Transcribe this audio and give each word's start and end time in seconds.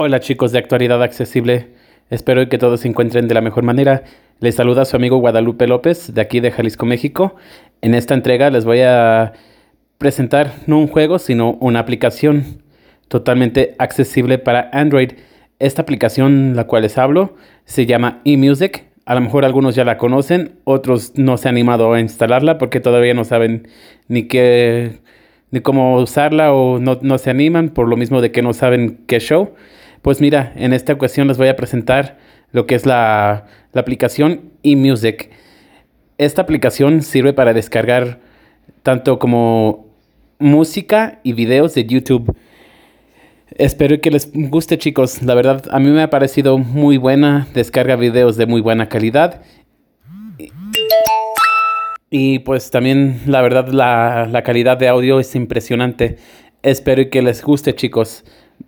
Hola 0.00 0.20
chicos 0.20 0.52
de 0.52 0.60
Actualidad 0.60 1.02
Accesible, 1.02 1.70
espero 2.08 2.48
que 2.48 2.56
todos 2.56 2.82
se 2.82 2.86
encuentren 2.86 3.26
de 3.26 3.34
la 3.34 3.40
mejor 3.40 3.64
manera. 3.64 4.04
Les 4.38 4.54
saluda 4.54 4.84
su 4.84 4.94
amigo 4.94 5.16
Guadalupe 5.16 5.66
López 5.66 6.14
de 6.14 6.20
aquí 6.20 6.38
de 6.38 6.52
Jalisco, 6.52 6.86
México. 6.86 7.34
En 7.80 7.96
esta 7.96 8.14
entrega 8.14 8.48
les 8.50 8.64
voy 8.64 8.82
a 8.82 9.32
presentar 9.98 10.52
no 10.68 10.78
un 10.78 10.86
juego, 10.86 11.18
sino 11.18 11.54
una 11.54 11.80
aplicación 11.80 12.62
totalmente 13.08 13.74
accesible 13.80 14.38
para 14.38 14.70
Android. 14.72 15.14
Esta 15.58 15.82
aplicación, 15.82 16.54
la 16.54 16.68
cual 16.68 16.82
les 16.82 16.96
hablo, 16.96 17.34
se 17.64 17.84
llama 17.84 18.20
eMusic. 18.24 18.84
A 19.04 19.16
lo 19.16 19.20
mejor 19.20 19.44
algunos 19.44 19.74
ya 19.74 19.84
la 19.84 19.98
conocen, 19.98 20.60
otros 20.62 21.14
no 21.16 21.38
se 21.38 21.48
han 21.48 21.56
animado 21.56 21.92
a 21.92 21.98
instalarla 21.98 22.56
porque 22.56 22.78
todavía 22.78 23.14
no 23.14 23.24
saben 23.24 23.66
ni 24.06 24.28
qué 24.28 25.00
ni 25.50 25.58
cómo 25.58 25.96
usarla 25.96 26.52
o 26.52 26.78
no, 26.78 27.00
no 27.02 27.18
se 27.18 27.30
animan 27.30 27.70
por 27.70 27.88
lo 27.88 27.96
mismo 27.96 28.20
de 28.20 28.30
que 28.30 28.42
no 28.42 28.52
saben 28.52 29.00
qué 29.08 29.18
show. 29.18 29.54
Pues 30.02 30.20
mira, 30.20 30.52
en 30.56 30.72
esta 30.72 30.92
ocasión 30.92 31.28
les 31.28 31.38
voy 31.38 31.48
a 31.48 31.56
presentar 31.56 32.18
lo 32.52 32.66
que 32.66 32.74
es 32.74 32.86
la, 32.86 33.46
aplicación 33.74 34.52
eMusic. 34.62 35.30
Esta 36.18 36.42
aplicación 36.42 37.02
sirve 37.02 37.32
para 37.32 37.52
descargar 37.52 38.20
tanto 38.82 39.18
como 39.18 39.86
música 40.38 41.20
y 41.22 41.32
videos 41.32 41.74
de 41.74 41.84
YouTube. 41.84 42.36
Espero 43.56 44.00
que 44.00 44.10
les 44.10 44.30
guste 44.32 44.78
chicos. 44.78 45.22
La 45.22 45.34
verdad, 45.34 45.64
a 45.70 45.78
mí 45.78 45.90
me 45.90 46.02
ha 46.02 46.10
parecido 46.10 46.58
muy 46.58 46.96
buena. 46.96 47.46
Descarga 47.54 47.96
videos 47.96 48.36
de 48.36 48.46
muy 48.46 48.60
buena 48.60 48.88
calidad. 48.88 49.42
Y 52.10 52.40
pues 52.40 52.70
también 52.70 53.20
la 53.26 53.42
verdad 53.42 53.68
la, 53.68 54.26
la 54.30 54.42
calidad 54.42 54.76
de 54.76 54.88
audio 54.88 55.20
es 55.20 55.34
impresionante. 55.34 56.16
Espero 56.62 57.08
que 57.10 57.22
les 57.22 57.42
guste 57.42 57.74
chicos. 57.74 58.24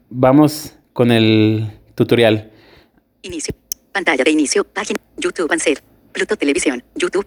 Vamos 0.08 0.79
con 1.00 1.12
el 1.12 1.66
tutorial. 1.94 2.50
Inicio. 3.22 3.54
Pantalla 3.90 4.22
de 4.22 4.32
inicio. 4.32 4.64
Página. 4.64 5.00
YouTube 5.16 5.50
Answer. 5.50 5.82
Pluto 6.12 6.36
Televisión. 6.36 6.84
YouTube. 6.94 7.26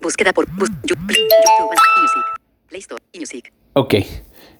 Búsqueda 0.00 0.32
por 0.32 0.46
YouTube. 0.46 0.96
Music. 1.00 2.24
Play 2.68 2.80
Store. 2.82 3.02
Music. 3.12 3.52
Ok. 3.72 3.94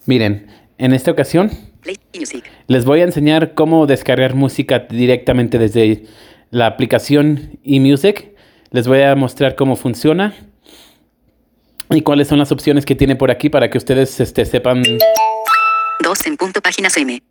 Miren, 0.06 0.48
en 0.78 0.92
esta 0.92 1.12
ocasión 1.12 1.52
Play 1.80 1.96
Music. 2.12 2.42
les 2.66 2.84
voy 2.84 3.02
a 3.02 3.04
enseñar 3.04 3.54
cómo 3.54 3.86
descargar 3.86 4.34
música 4.34 4.80
directamente 4.80 5.56
desde 5.60 6.06
la 6.50 6.66
aplicación 6.66 7.60
eMusic. 7.62 8.34
Les 8.72 8.88
voy 8.88 9.02
a 9.02 9.14
mostrar 9.14 9.54
cómo 9.54 9.76
funciona 9.76 10.34
y 11.88 12.00
cuáles 12.00 12.26
son 12.26 12.40
las 12.40 12.50
opciones 12.50 12.84
que 12.84 12.96
tiene 12.96 13.14
por 13.14 13.30
aquí 13.30 13.48
para 13.48 13.70
que 13.70 13.78
ustedes 13.78 14.18
este, 14.18 14.44
sepan, 14.44 14.82
Dos 16.02 16.26
en 16.26 16.36
punto 16.36 16.60
páginas 16.60 16.96
M. 16.96 17.22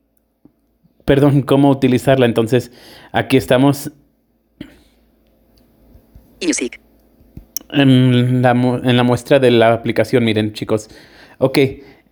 perdón, 1.09 1.41
cómo 1.41 1.71
utilizarla. 1.71 2.27
Entonces, 2.27 2.71
aquí 3.11 3.35
estamos 3.35 3.91
Music. 6.39 6.79
en 7.71 8.43
la, 8.43 8.51
en 8.51 8.95
la 8.95 9.01
muestra 9.01 9.39
de 9.39 9.49
la 9.49 9.73
aplicación, 9.73 10.23
miren 10.23 10.53
chicos. 10.53 10.87
Ok, 11.39 11.57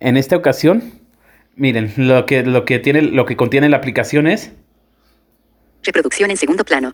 en 0.00 0.16
esta 0.16 0.36
ocasión, 0.36 0.82
miren, 1.54 1.92
lo 1.96 2.26
que, 2.26 2.42
lo 2.42 2.64
que, 2.64 2.80
tiene, 2.80 3.02
lo 3.02 3.24
que 3.24 3.36
contiene 3.36 3.68
la 3.68 3.76
aplicación 3.76 4.26
es... 4.26 4.50
Reproducción 5.84 6.32
en 6.32 6.36
segundo 6.36 6.64
plano. 6.64 6.92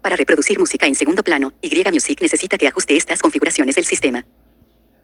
Para 0.00 0.16
reproducir 0.16 0.58
música 0.58 0.86
en 0.86 0.94
segundo 0.94 1.22
plano, 1.22 1.52
Y 1.60 1.84
Music 1.92 2.22
necesita 2.22 2.56
que 2.56 2.68
ajuste 2.68 2.96
estas 2.96 3.20
configuraciones 3.20 3.74
del 3.74 3.84
sistema. 3.84 4.24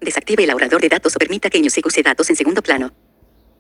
Desactive 0.01 0.45
el 0.45 0.51
ahorrador 0.51 0.81
de 0.81 0.89
datos 0.89 1.15
o 1.15 1.19
permita 1.19 1.51
que 1.51 1.61
Music 1.61 1.84
use 1.84 2.03
datos 2.03 2.31
en 2.31 2.37
segundo 2.37 2.62
plano. 2.62 2.95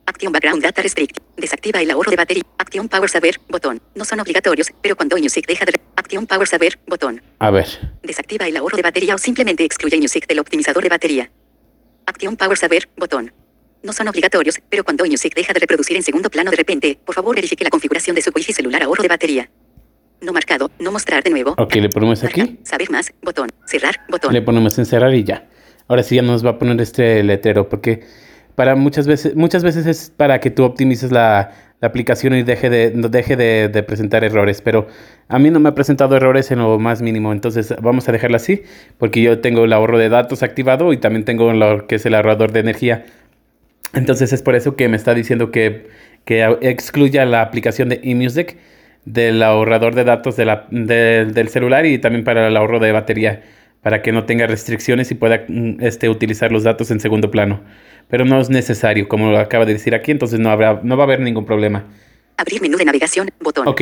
Action 0.06 0.32
Background 0.32 0.62
Data 0.62 0.82
Restrict. 0.82 1.18
Desactiva 1.36 1.80
el 1.80 1.90
ahorro 1.90 2.10
de 2.10 2.16
batería. 2.16 2.42
Action 2.58 2.88
Power 2.88 3.08
Saver, 3.08 3.40
botón. 3.48 3.80
No 3.94 4.04
son 4.04 4.20
obligatorios, 4.20 4.68
pero 4.80 4.96
cuando 4.96 5.16
Music 5.16 5.46
deja 5.46 5.64
de... 5.64 5.80
Action 5.96 6.26
Power 6.26 6.46
Saver, 6.46 6.78
botón. 6.86 7.22
A 7.38 7.50
ver, 7.50 7.66
Desactiva 8.02 8.46
el 8.46 8.56
ahorro 8.56 8.76
de 8.76 8.82
batería 8.82 9.14
o 9.14 9.18
simplemente 9.18 9.64
excluye 9.64 9.96
Music 9.98 10.26
del 10.26 10.40
optimizador 10.40 10.82
de 10.82 10.88
batería. 10.88 11.30
Action 12.06 12.36
Power 12.36 12.58
Saver, 12.58 12.88
botón. 12.96 13.32
No 13.82 13.92
son 13.92 14.08
obligatorios, 14.08 14.60
pero 14.68 14.84
cuando 14.84 15.04
Music 15.06 15.34
deja 15.34 15.52
de 15.52 15.60
reproducir 15.60 15.96
en 15.96 16.02
segundo 16.02 16.30
plano 16.30 16.50
de 16.50 16.56
repente, 16.56 16.98
por 17.04 17.14
favor 17.14 17.34
verifique 17.34 17.64
la 17.64 17.70
configuración 17.70 18.14
de 18.14 18.22
su 18.22 18.30
Wi-Fi 18.34 18.52
celular 18.52 18.82
ahorro 18.82 19.02
de 19.02 19.08
batería. 19.08 19.50
No 20.20 20.32
marcado, 20.32 20.70
no 20.78 20.92
mostrar 20.92 21.24
de 21.24 21.30
nuevo. 21.30 21.54
ok, 21.58 21.74
le 21.76 21.88
ponemos 21.88 22.22
aquí. 22.22 22.60
Saber 22.62 22.90
más, 22.90 23.12
botón. 23.22 23.48
Cerrar, 23.66 24.00
botón. 24.08 24.32
Le 24.32 24.40
ponemos 24.42 24.78
encerrar 24.78 25.12
y 25.14 25.24
ya. 25.24 25.48
Ahora 25.88 26.04
sí 26.04 26.14
ya 26.14 26.22
nos 26.22 26.46
va 26.46 26.50
a 26.50 26.58
poner 26.58 26.80
este 26.80 27.24
letrero 27.24 27.68
porque 27.68 28.04
para 28.54 28.74
muchas 28.76 29.06
veces, 29.06 29.34
muchas 29.36 29.62
veces 29.64 29.86
es 29.86 30.10
para 30.16 30.40
que 30.40 30.50
tú 30.50 30.64
optimices 30.64 31.10
la, 31.12 31.52
la 31.80 31.88
aplicación 31.88 32.34
y 32.34 32.42
deje 32.42 32.70
de, 32.70 32.90
deje 32.90 33.36
de, 33.36 33.82
presentar 33.82 34.24
errores. 34.24 34.60
Pero 34.62 34.86
a 35.28 35.38
mí 35.38 35.50
no 35.50 35.60
me 35.60 35.68
ha 35.70 35.74
presentado 35.74 36.16
errores 36.16 36.50
en 36.50 36.58
lo 36.60 36.78
más 36.78 37.02
mínimo. 37.02 37.32
Entonces 37.32 37.74
vamos 37.80 38.08
a 38.08 38.12
dejarla 38.12 38.36
así 38.36 38.62
porque 38.98 39.22
yo 39.22 39.40
tengo 39.40 39.64
el 39.64 39.72
ahorro 39.72 39.98
de 39.98 40.08
datos 40.08 40.42
activado 40.42 40.92
y 40.92 40.96
también 40.98 41.24
tengo 41.24 41.52
lo 41.52 41.86
que 41.86 41.96
es 41.96 42.06
el 42.06 42.14
ahorrador 42.14 42.52
de 42.52 42.60
energía. 42.60 43.04
Entonces 43.94 44.32
es 44.32 44.42
por 44.42 44.54
eso 44.54 44.76
que 44.76 44.88
me 44.88 44.96
está 44.96 45.14
diciendo 45.14 45.50
que, 45.50 45.88
que 46.24 46.42
excluya 46.62 47.24
la 47.26 47.42
aplicación 47.42 47.88
de 47.90 48.00
eMusic 48.02 48.56
del 49.04 49.42
ahorrador 49.42 49.94
de 49.94 50.04
datos 50.04 50.36
de 50.36 50.44
la- 50.46 50.66
de- 50.70 51.26
del 51.26 51.48
celular 51.48 51.84
y 51.86 51.98
también 51.98 52.24
para 52.24 52.46
el 52.48 52.56
ahorro 52.56 52.78
de 52.78 52.92
batería, 52.92 53.42
para 53.82 54.00
que 54.02 54.12
no 54.12 54.24
tenga 54.24 54.46
restricciones 54.46 55.10
y 55.10 55.14
pueda 55.16 55.44
mm, 55.48 55.76
este, 55.80 56.08
utilizar 56.08 56.52
los 56.52 56.62
datos 56.64 56.90
en 56.90 57.00
segundo 57.00 57.30
plano. 57.30 57.62
Pero 58.08 58.24
no 58.24 58.40
es 58.40 58.50
necesario, 58.50 59.08
como 59.08 59.30
lo 59.30 59.38
acaba 59.38 59.64
de 59.64 59.72
decir 59.74 59.94
aquí, 59.94 60.10
entonces 60.10 60.38
no, 60.38 60.50
habrá, 60.50 60.80
no 60.82 60.96
va 60.96 61.04
a 61.04 61.06
haber 61.06 61.20
ningún 61.20 61.44
problema. 61.46 61.84
Abrir 62.36 62.60
menú 62.60 62.76
de 62.76 62.84
navegación, 62.84 63.30
botón. 63.40 63.66
Ok, 63.68 63.80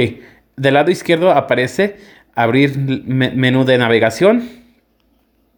del 0.57 0.75
lado 0.75 0.91
izquierdo 0.91 1.31
aparece 1.33 1.97
abrir 2.35 2.77
me- 2.79 3.31
menú 3.31 3.65
de 3.65 3.79
navegación, 3.79 4.49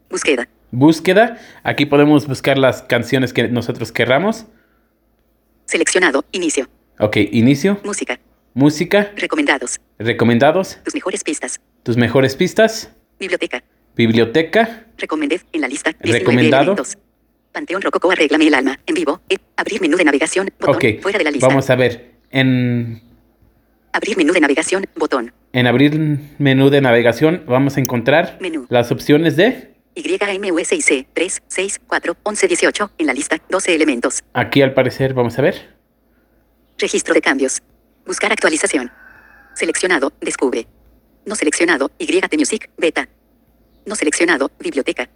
Búsqueda. 0.09 0.49
búsqueda. 0.71 1.39
Aquí 1.63 1.87
podemos 1.87 2.27
buscar 2.27 2.59
las 2.59 2.83
canciones 2.83 3.33
que 3.33 3.49
nosotros 3.49 3.93
querramos. 3.93 4.47
Seleccionado. 5.67 6.25
Inicio. 6.33 6.69
Ok, 6.99 7.17
inicio, 7.33 7.79
Música. 7.85 8.19
música, 8.55 9.11
Recomendados. 9.17 9.81
recomendados, 9.99 10.79
Tus 10.85 10.95
mejores 10.95 11.25
pistas. 11.25 11.61
tus 11.83 11.97
mejores 11.97 12.37
pistas, 12.37 12.91
Biblioteca. 13.19 13.63
biblioteca, 13.97 14.87
Recomended 14.99 15.41
en 15.53 15.61
la 15.63 15.69
lista. 15.69 15.91
19 15.93 16.19
Recomendado. 16.21 16.63
elementos. 16.73 16.99
Panteón 17.53 17.83
Rococó 17.83 18.11
Arréglame 18.11 18.47
el 18.47 18.55
alma. 18.55 18.79
En 18.87 18.95
vivo. 18.95 19.21
eh, 19.29 19.37
abrir 19.57 19.81
menú 19.81 19.97
de 19.97 20.05
navegación. 20.05 20.51
Botón. 20.59 20.81
Fuera 21.03 21.19
de 21.19 21.25
la 21.25 21.31
lista. 21.31 21.47
vamos 21.49 21.69
a 21.71 21.77
ver, 21.77 22.13
en, 22.31 23.03
Abrir 23.93 24.17
menú 24.17 24.33
de 24.33 24.41
navegación. 24.41 24.87
Botón. 24.97 25.33
en 25.53 25.67
abrir 25.67 25.99
menú 26.39 26.71
de 26.71 26.81
navegación 26.81 27.45
vamos 27.47 27.77
a 27.77 27.81
encontrar 27.81 28.39
Menú. 28.41 28.67
las 28.71 28.91
opciones 28.91 29.37
de, 29.37 29.75
YMUSIC 29.95 31.09
3, 31.13 31.43
6, 31.47 31.81
4, 31.87 32.17
11, 32.23 32.49
18. 32.49 32.91
En 32.99 33.07
la 33.07 33.13
lista. 33.13 33.37
12 33.51 33.75
elementos. 33.75 34.23
aquí 34.33 34.63
al 34.63 34.73
parecer, 34.73 35.13
vamos 35.15 35.39
a 35.39 35.43
ver, 35.43 35.77
Registro 36.79 37.13
de 37.15 37.21
cambios. 37.21 37.61
Buscar 38.07 38.33
actualización. 38.33 38.91
Seleccionado. 39.55 40.13
Descubre. 40.21 40.67
No 41.27 41.37
seleccionado. 41.37 41.91
YT 41.99 42.35
Music. 42.39 42.71
Beta. 42.79 43.09
No 43.87 43.95
seleccionado. 43.95 44.51
Biblioteca. 44.59 45.09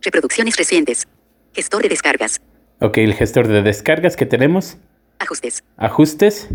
Reproducciones 0.00 0.56
recientes. 0.56 1.06
Gestor 1.56 1.82
de 1.82 1.88
descargas. 1.88 2.42
ok, 2.80 2.98
el 2.98 3.14
gestor 3.14 3.48
de 3.48 3.62
descargas 3.62 4.14
que 4.14 4.26
tenemos, 4.26 4.76
Ajustes. 5.18 5.64
ajustes, 5.78 6.48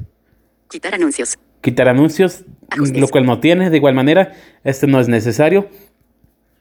Quitar 0.70 0.94
anuncios. 0.94 1.40
quitar 1.62 1.90
anuncios, 1.90 2.44
Ajustes. 2.70 3.02
lo 3.02 3.08
cual 3.08 3.26
no 3.26 3.40
tiene, 3.40 3.72
de 3.72 3.78
igual 3.78 3.96
manera, 3.96 4.34
este 4.64 4.86
no 4.86 5.00
es 5.00 5.08
necesario. 5.08 5.70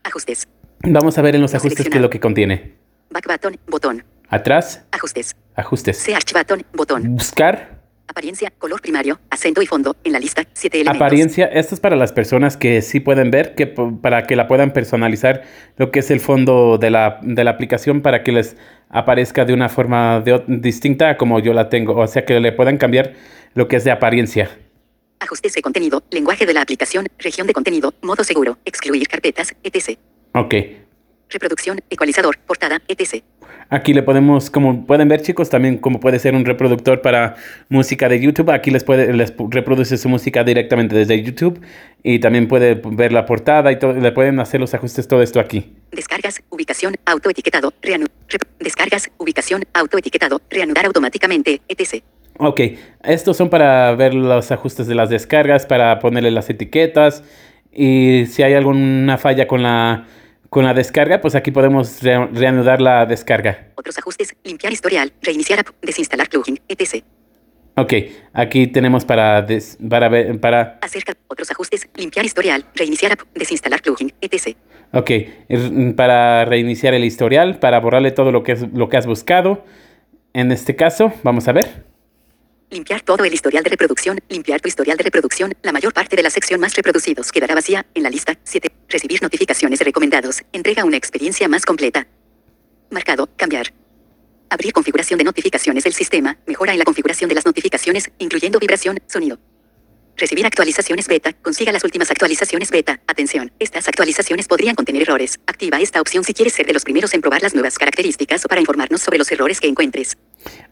Ajustes. 0.04 0.48
Vamos 0.82 1.18
a 1.18 1.22
ver 1.22 1.34
en 1.34 1.42
los 1.42 1.52
No 1.52 1.58
ajustes 1.58 1.86
qué 1.86 1.96
es 1.98 2.00
lo 2.02 2.08
que 2.08 2.18
contiene. 2.18 2.76
Back 3.10 3.26
button. 3.26 3.58
Botón. 3.66 4.04
Atrás, 4.30 4.84
Ajustes. 4.92 5.36
ajustes, 5.54 5.98
Search 5.98 6.32
button. 6.32 6.64
Botón. 6.72 7.14
buscar, 7.16 7.79
Apariencia. 8.10 8.52
Color 8.58 8.80
primario. 8.82 9.20
Acento 9.30 9.62
y 9.62 9.66
fondo. 9.66 9.96
En 10.02 10.12
la 10.12 10.18
lista. 10.18 10.42
7 10.52 10.80
elementos. 10.80 11.00
Apariencia, 11.00 11.46
esto 11.46 11.76
es 11.76 11.80
para 11.80 11.94
las 11.94 12.12
personas 12.12 12.56
que 12.56 12.82
sí 12.82 12.98
pueden 12.98 13.30
ver, 13.30 13.54
que 13.54 13.68
para 13.68 14.24
que 14.24 14.34
la 14.34 14.48
puedan 14.48 14.72
personalizar 14.72 15.44
lo 15.76 15.92
que 15.92 16.00
es 16.00 16.10
el 16.10 16.18
fondo 16.18 16.76
de 16.76 16.90
la, 16.90 17.20
de 17.22 17.44
la 17.44 17.52
aplicación 17.52 18.02
para 18.02 18.24
que 18.24 18.32
les 18.32 18.56
aparezca 18.88 19.44
de 19.44 19.54
una 19.54 19.68
forma 19.68 20.20
de 20.20 20.42
distinta 20.48 21.10
a 21.10 21.16
como 21.16 21.38
yo 21.38 21.52
la 21.52 21.68
tengo, 21.68 21.94
o 21.94 22.06
sea 22.08 22.24
que 22.24 22.40
le 22.40 22.50
puedan 22.50 22.78
cambiar 22.78 23.14
lo 23.54 23.68
que 23.68 23.76
es 23.76 23.84
de 23.84 23.92
apariencia. 23.92 24.50
Ajustes 25.20 25.52
de 25.52 25.62
contenido. 25.62 26.02
Lenguaje 26.10 26.46
de 26.46 26.54
la 26.54 26.62
aplicación. 26.62 27.06
Región 27.18 27.46
de 27.46 27.52
contenido. 27.52 27.94
Modo 28.02 28.24
seguro. 28.24 28.58
Excluir 28.64 29.06
carpetas. 29.06 29.54
etc. 29.62 29.98
Ok, 30.34 30.54
Reproducción. 31.28 31.80
Ecualizador. 31.88 32.38
Portada. 32.38 32.82
etc. 32.88 33.22
aquí 33.70 33.94
le 33.94 34.02
podemos, 34.02 34.50
como 34.50 34.84
pueden 34.84 35.08
ver 35.08 35.22
chicos, 35.22 35.48
también 35.48 35.78
como 35.78 36.00
puede 36.00 36.18
ser 36.18 36.34
un 36.34 36.44
reproductor 36.44 37.00
para 37.00 37.36
música 37.68 38.08
de 38.08 38.20
YouTube, 38.20 38.50
aquí 38.50 38.70
les 38.70 38.84
puede, 38.84 39.12
les 39.12 39.32
reproduce 39.48 39.96
su 39.96 40.08
música 40.08 40.44
directamente 40.44 40.94
desde 40.94 41.22
YouTube 41.22 41.60
y 42.02 42.18
también 42.18 42.48
puede 42.48 42.74
ver 42.74 43.12
la 43.12 43.24
portada 43.24 43.72
y 43.72 43.78
todo, 43.78 43.94
le 43.94 44.12
pueden 44.12 44.40
hacer 44.40 44.60
los 44.60 44.74
ajustes 44.74 45.08
todo 45.08 45.22
esto 45.22 45.40
aquí. 45.40 45.72
Descargas, 45.92 46.42
ubicación, 46.50 46.96
autoetiquetado, 47.06 47.72
reanudar. 47.80 48.10
Descargas, 48.58 49.10
ubicación, 49.18 49.64
autoetiquetado, 49.72 50.40
reanudar 50.50 50.86
automáticamente, 50.86 51.60
etc. 51.68 52.02
Ok, 52.38 52.60
estos 53.04 53.36
son 53.36 53.50
para 53.50 53.94
ver 53.94 54.14
los 54.14 54.50
ajustes 54.50 54.86
de 54.86 54.94
las 54.94 55.10
descargas, 55.10 55.66
para 55.66 55.98
ponerle 55.98 56.30
las 56.30 56.48
etiquetas 56.50 57.22
y 57.72 58.26
si 58.26 58.42
hay 58.42 58.54
alguna 58.54 59.18
falla 59.18 59.46
con 59.46 59.62
la, 59.62 60.06
con 60.50 60.64
la 60.64 60.74
descarga, 60.74 61.20
pues 61.20 61.34
aquí 61.34 61.50
podemos 61.50 62.02
re- 62.02 62.26
reanudar 62.32 62.80
la 62.82 63.06
descarga. 63.06 63.68
Otros 63.76 63.96
ajustes, 63.98 64.34
limpiar 64.44 64.72
historial, 64.72 65.12
reiniciar 65.22 65.60
app, 65.60 65.68
desinstalar 65.80 66.28
plugin, 66.28 66.58
etc. 66.68 67.02
Ok, 67.76 67.92
aquí 68.32 68.66
tenemos 68.66 69.04
para, 69.04 69.40
des- 69.42 69.78
para, 69.88 70.08
ver- 70.08 70.38
para 70.40 70.78
Acerca, 70.82 71.14
otros 71.28 71.50
ajustes, 71.50 71.88
limpiar 71.94 72.26
historial, 72.26 72.66
reiniciar 72.74 73.12
app, 73.12 73.20
desinstalar 73.34 73.80
plugin, 73.80 74.12
etc. 74.20 74.56
Ok, 74.92 75.10
para 75.96 76.44
reiniciar 76.44 76.94
el 76.94 77.04
historial, 77.04 77.58
para 77.60 77.78
borrarle 77.78 78.10
todo 78.10 78.32
lo 78.32 78.42
que, 78.42 78.52
es, 78.52 78.66
lo 78.72 78.88
que 78.88 78.96
has 78.96 79.06
buscado. 79.06 79.64
En 80.32 80.50
este 80.52 80.74
caso, 80.76 81.12
vamos 81.22 81.46
a 81.48 81.52
ver. 81.52 81.84
Limpiar 82.70 83.02
todo 83.02 83.24
el 83.24 83.34
historial 83.34 83.64
de 83.64 83.70
reproducción, 83.70 84.20
limpiar 84.28 84.60
tu 84.60 84.68
historial 84.68 84.96
de 84.96 85.02
reproducción, 85.02 85.52
la 85.62 85.72
mayor 85.72 85.92
parte 85.92 86.14
de 86.14 86.22
la 86.22 86.30
sección 86.30 86.60
más 86.60 86.72
reproducidos 86.74 87.32
quedará 87.32 87.56
vacía, 87.56 87.84
en 87.94 88.04
la 88.04 88.10
lista 88.10 88.38
7. 88.44 88.70
Recibir 88.88 89.20
notificaciones 89.22 89.80
recomendados, 89.80 90.42
entrega 90.52 90.84
una 90.84 90.96
experiencia 90.96 91.48
más 91.48 91.66
completa. 91.66 92.06
Marcado, 92.90 93.28
cambiar. 93.36 93.72
Abrir 94.50 94.72
configuración 94.72 95.18
de 95.18 95.24
notificaciones 95.24 95.82
del 95.82 95.94
sistema, 95.94 96.38
mejora 96.46 96.72
en 96.72 96.78
la 96.78 96.84
configuración 96.84 97.28
de 97.28 97.34
las 97.34 97.44
notificaciones, 97.44 98.12
incluyendo 98.18 98.60
vibración, 98.60 99.00
sonido. 99.08 99.40
Recibir 100.20 100.44
actualizaciones 100.44 101.08
beta, 101.08 101.32
consiga 101.32 101.72
las 101.72 101.82
últimas 101.82 102.10
actualizaciones 102.10 102.70
beta. 102.70 103.00
Atención, 103.06 103.50
estas 103.58 103.88
actualizaciones 103.88 104.48
podrían 104.48 104.74
contener 104.74 105.00
errores. 105.02 105.40
Activa 105.46 105.80
esta 105.80 105.98
opción 105.98 106.24
si 106.24 106.34
quieres 106.34 106.52
ser 106.52 106.66
de 106.66 106.74
los 106.74 106.84
primeros 106.84 107.14
en 107.14 107.22
probar 107.22 107.40
las 107.42 107.54
nuevas 107.54 107.78
características 107.78 108.44
o 108.44 108.48
para 108.48 108.60
informarnos 108.60 109.00
sobre 109.00 109.16
los 109.16 109.32
errores 109.32 109.62
que 109.62 109.68
encuentres. 109.68 110.18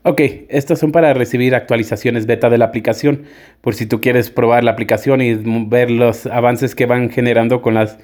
Ok, 0.02 0.20
estos 0.50 0.78
son 0.78 0.92
para 0.92 1.14
recibir 1.14 1.54
actualizaciones 1.54 2.26
beta 2.26 2.50
de 2.50 2.58
la 2.58 2.66
aplicación, 2.66 3.24
por 3.62 3.74
si 3.74 3.86
tú 3.86 4.02
quieres 4.02 4.28
probar 4.28 4.64
la 4.64 4.72
aplicación 4.72 5.22
y 5.22 5.34
ver 5.66 5.90
los 5.90 6.26
avances 6.26 6.74
que 6.74 6.84
van 6.84 7.08
generando 7.08 7.62
con, 7.62 7.72
las, 7.72 7.96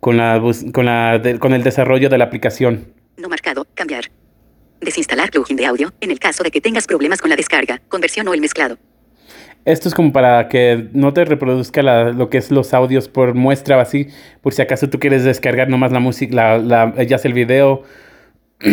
con, 0.00 0.18
la, 0.18 0.38
con, 0.74 0.84
la, 0.84 1.18
de- 1.18 1.38
con 1.38 1.54
el 1.54 1.62
desarrollo 1.62 2.10
de 2.10 2.18
la 2.18 2.24
aplicación. 2.24 2.92
No 3.16 3.30
marcado, 3.30 3.66
cambiar. 3.72 4.10
Desinstalar 4.82 5.30
plugin 5.30 5.56
de 5.56 5.64
audio, 5.64 5.94
en 6.02 6.10
el 6.10 6.18
caso 6.18 6.42
de 6.42 6.50
que 6.50 6.60
tengas 6.60 6.86
problemas 6.86 7.22
con 7.22 7.30
la 7.30 7.36
descarga, 7.36 7.80
conversión 7.88 8.28
o 8.28 8.34
el 8.34 8.42
mezclado. 8.42 8.76
Esto 9.64 9.88
es 9.88 9.94
como 9.94 10.12
para 10.12 10.48
que 10.48 10.88
no 10.92 11.12
te 11.14 11.24
reproduzca 11.24 11.82
lo 12.12 12.28
que 12.28 12.38
es 12.38 12.50
los 12.50 12.74
audios 12.74 13.08
por 13.08 13.34
muestra 13.34 13.78
o 13.78 13.80
así, 13.80 14.08
por 14.42 14.52
si 14.52 14.60
acaso 14.62 14.90
tú 14.90 14.98
quieres 14.98 15.24
descargar 15.24 15.68
nomás 15.70 15.90
la 15.92 16.00
música, 16.00 16.58
la, 16.58 17.02
ya 17.04 17.16
sea 17.18 17.28
el 17.30 17.34
video, 17.34 17.82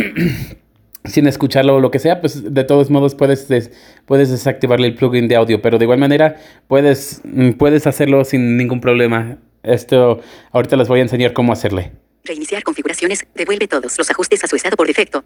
sin 1.06 1.28
escucharlo 1.28 1.76
o 1.76 1.80
lo 1.80 1.92
que 1.92 2.00
sea, 2.00 2.22
pues 2.22 2.54
de 2.54 2.64
todos 2.64 2.90
modos 2.90 3.16
puedes, 3.16 3.48
des- 3.48 3.72
puedes 4.06 4.30
desactivarle 4.30 4.88
el 4.88 4.96
plugin 4.96 5.28
de 5.28 5.36
audio, 5.36 5.62
pero 5.62 5.78
de 5.78 5.86
igual 5.86 6.00
manera 6.00 6.36
puedes, 6.68 7.22
mm, 7.24 7.52
puedes 7.54 7.88
hacerlo 7.88 8.24
sin 8.24 8.58
ningún 8.58 8.82
problema. 8.82 9.38
Esto 9.64 10.20
ahorita 10.52 10.76
les 10.76 10.88
voy 10.88 11.00
a 11.00 11.04
enseñar 11.04 11.34
cómo 11.34 11.54
hacerle. 11.54 11.92
Reiniciar 12.24 12.62
configuraciones, 12.64 13.26
devuelve 13.34 13.68
todos 13.68 13.98
los 13.98 14.12
ajustes 14.12 14.44
a 14.44 14.48
su 14.48 14.56
estado 14.56 14.76
por 14.78 14.86
defecto. 14.88 15.24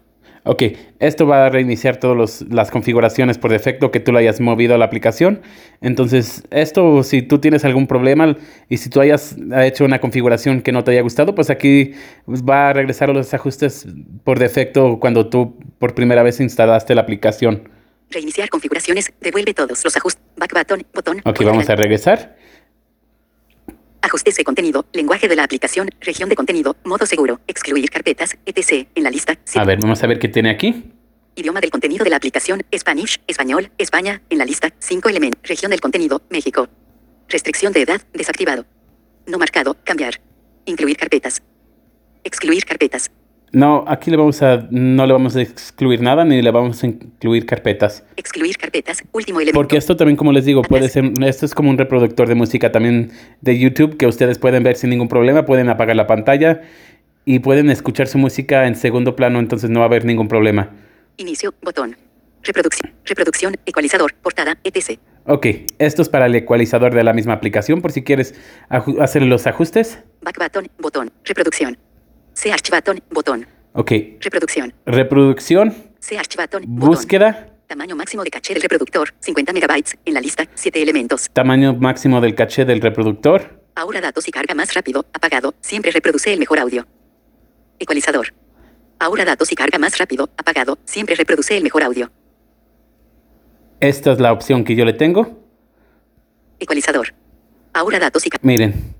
Ok, 0.48 0.62
esto 1.00 1.26
va 1.26 1.46
a 1.46 1.48
reiniciar 1.48 1.96
todas 1.96 2.42
las 2.42 2.70
configuraciones 2.70 3.36
por 3.36 3.50
defecto 3.50 3.90
que 3.90 3.98
tú 3.98 4.12
le 4.12 4.20
hayas 4.20 4.40
movido 4.40 4.76
a 4.76 4.78
la 4.78 4.84
aplicación. 4.84 5.42
Entonces, 5.80 6.44
esto, 6.52 7.02
si 7.02 7.20
tú 7.20 7.40
tienes 7.40 7.64
algún 7.64 7.88
problema 7.88 8.36
y 8.68 8.76
si 8.76 8.88
tú 8.88 9.00
hayas 9.00 9.34
hecho 9.56 9.84
una 9.84 9.98
configuración 10.00 10.62
que 10.62 10.70
no 10.70 10.84
te 10.84 10.92
haya 10.92 11.00
gustado, 11.02 11.34
pues 11.34 11.50
aquí 11.50 11.94
va 12.28 12.68
a 12.68 12.72
regresar 12.72 13.08
los 13.08 13.34
ajustes 13.34 13.88
por 14.22 14.38
defecto 14.38 15.00
cuando 15.00 15.28
tú 15.28 15.58
por 15.80 15.96
primera 15.96 16.22
vez 16.22 16.38
instalaste 16.38 16.94
la 16.94 17.00
aplicación. 17.00 17.68
Reiniciar 18.10 18.48
configuraciones, 18.48 19.12
devuelve 19.20 19.52
todos 19.52 19.82
los 19.82 19.96
ajustes. 19.96 20.22
Back 20.36 20.52
button, 20.54 20.86
botón. 20.94 21.22
Ok, 21.24 21.42
vamos 21.42 21.68
a 21.68 21.74
regresar. 21.74 22.35
Ajustes 24.02 24.36
de 24.36 24.44
contenido, 24.44 24.86
lenguaje 24.92 25.28
de 25.28 25.36
la 25.36 25.44
aplicación, 25.44 25.90
región 26.00 26.28
de 26.28 26.36
contenido, 26.36 26.76
modo 26.84 27.06
seguro, 27.06 27.40
excluir 27.46 27.90
carpetas, 27.90 28.36
etc. 28.46 28.88
En 28.94 29.02
la 29.02 29.10
lista, 29.10 29.38
sí. 29.44 29.58
A 29.58 29.64
ver, 29.64 29.78
vamos 29.80 30.02
a 30.02 30.06
ver 30.06 30.18
qué 30.18 30.28
tiene 30.28 30.50
aquí. 30.50 30.92
Idioma 31.34 31.60
del 31.60 31.70
contenido 31.70 32.04
de 32.04 32.10
la 32.10 32.16
aplicación, 32.16 32.62
Spanish, 32.74 33.20
español, 33.26 33.70
España, 33.78 34.22
en 34.30 34.38
la 34.38 34.44
lista, 34.44 34.72
5 34.78 35.08
elementos. 35.08 35.42
Región 35.42 35.70
del 35.70 35.80
contenido, 35.80 36.22
México. 36.30 36.68
Restricción 37.28 37.72
de 37.72 37.82
edad, 37.82 38.00
desactivado. 38.12 38.64
No 39.26 39.38
marcado, 39.38 39.76
cambiar. 39.84 40.20
Incluir 40.64 40.96
carpetas. 40.96 41.42
Excluir 42.24 42.64
carpetas. 42.64 43.10
No, 43.52 43.84
aquí 43.86 44.10
le 44.10 44.16
vamos 44.16 44.42
a, 44.42 44.66
no 44.70 45.06
le 45.06 45.12
vamos 45.12 45.36
a 45.36 45.40
excluir 45.40 46.02
nada 46.02 46.24
ni 46.24 46.42
le 46.42 46.50
vamos 46.50 46.82
a 46.82 46.88
incluir 46.88 47.46
carpetas. 47.46 48.04
Excluir 48.16 48.56
carpetas, 48.56 49.02
último 49.12 49.40
elemento. 49.40 49.58
Porque 49.58 49.76
esto 49.76 49.96
también, 49.96 50.16
como 50.16 50.32
les 50.32 50.44
digo, 50.44 50.62
puede 50.62 50.88
ser, 50.88 51.12
esto 51.24 51.46
es 51.46 51.54
como 51.54 51.70
un 51.70 51.78
reproductor 51.78 52.28
de 52.28 52.34
música 52.34 52.72
también 52.72 53.12
de 53.40 53.58
YouTube 53.58 53.96
que 53.96 54.06
ustedes 54.06 54.38
pueden 54.38 54.62
ver 54.62 54.76
sin 54.76 54.90
ningún 54.90 55.08
problema, 55.08 55.46
pueden 55.46 55.68
apagar 55.68 55.96
la 55.96 56.06
pantalla 56.06 56.62
y 57.24 57.38
pueden 57.38 57.70
escuchar 57.70 58.08
su 58.08 58.18
música 58.18 58.66
en 58.66 58.74
segundo 58.74 59.16
plano, 59.16 59.38
entonces 59.38 59.70
no 59.70 59.80
va 59.80 59.86
a 59.86 59.88
haber 59.88 60.04
ningún 60.04 60.28
problema. 60.28 60.70
Inicio, 61.16 61.54
botón. 61.62 61.96
Reproducción, 62.42 62.92
reproducción, 63.04 63.56
ecualizador, 63.64 64.14
portada, 64.22 64.58
etc. 64.64 64.98
Ok, 65.24 65.46
esto 65.78 66.02
es 66.02 66.08
para 66.08 66.26
el 66.26 66.34
ecualizador 66.34 66.94
de 66.94 67.02
la 67.02 67.12
misma 67.12 67.32
aplicación, 67.32 67.82
por 67.82 67.90
si 67.90 68.02
quieres 68.02 68.34
hacer 68.68 69.22
los 69.22 69.46
ajustes. 69.46 69.98
Back 70.20 70.38
button, 70.38 70.68
botón. 70.78 71.10
Reproducción. 71.24 71.76
C 72.36 72.52
archivatón, 72.52 73.02
botón. 73.10 73.46
Ok, 73.72 73.92
Reproducción. 74.20 74.74
reproducción, 74.84 75.74
archivatón, 76.18 76.64
botón. 76.66 76.90
búsqueda, 76.90 77.52
Tamaño 77.66 77.96
máximo 77.96 78.22
de 78.22 78.30
caché 78.30 78.52
del 78.54 78.62
reproductor, 78.62 79.12
50 79.20 79.52
megabytes. 79.52 79.96
En 80.04 80.14
la 80.14 80.20
lista, 80.20 80.44
7 80.54 80.80
elementos. 80.82 81.28
tamaño 81.32 81.74
máximo 81.74 82.20
del 82.20 82.34
caché 82.34 82.64
del 82.66 82.80
reproductor. 82.82 83.64
Ahora 83.74 84.00
datos 84.00 84.28
y 84.28 84.30
carga 84.30 84.54
más 84.54 84.72
rápido, 84.74 85.04
apagado, 85.12 85.54
siempre 85.62 85.90
reproduce 85.90 86.32
el 86.32 86.38
mejor 86.38 86.58
audio. 86.60 86.86
Ecualizador. 87.78 88.32
Ahora 88.98 89.24
datos 89.24 89.50
y 89.50 89.56
carga 89.56 89.78
más 89.78 89.98
rápido, 89.98 90.28
apagado, 90.36 90.78
siempre 90.84 91.14
reproduce 91.16 91.56
el 91.56 91.62
mejor 91.64 91.82
audio. 91.82 92.10
Esta 93.80 94.12
es 94.12 94.20
la 94.20 94.32
opción 94.32 94.62
que 94.62 94.76
yo 94.76 94.84
le 94.84 94.92
tengo. 94.92 95.42
Ecualizador. 96.60 97.14
Ahora 97.72 97.98
datos 97.98 98.26
y 98.26 98.30
carga. 98.30 98.46
Miren, 98.46 98.94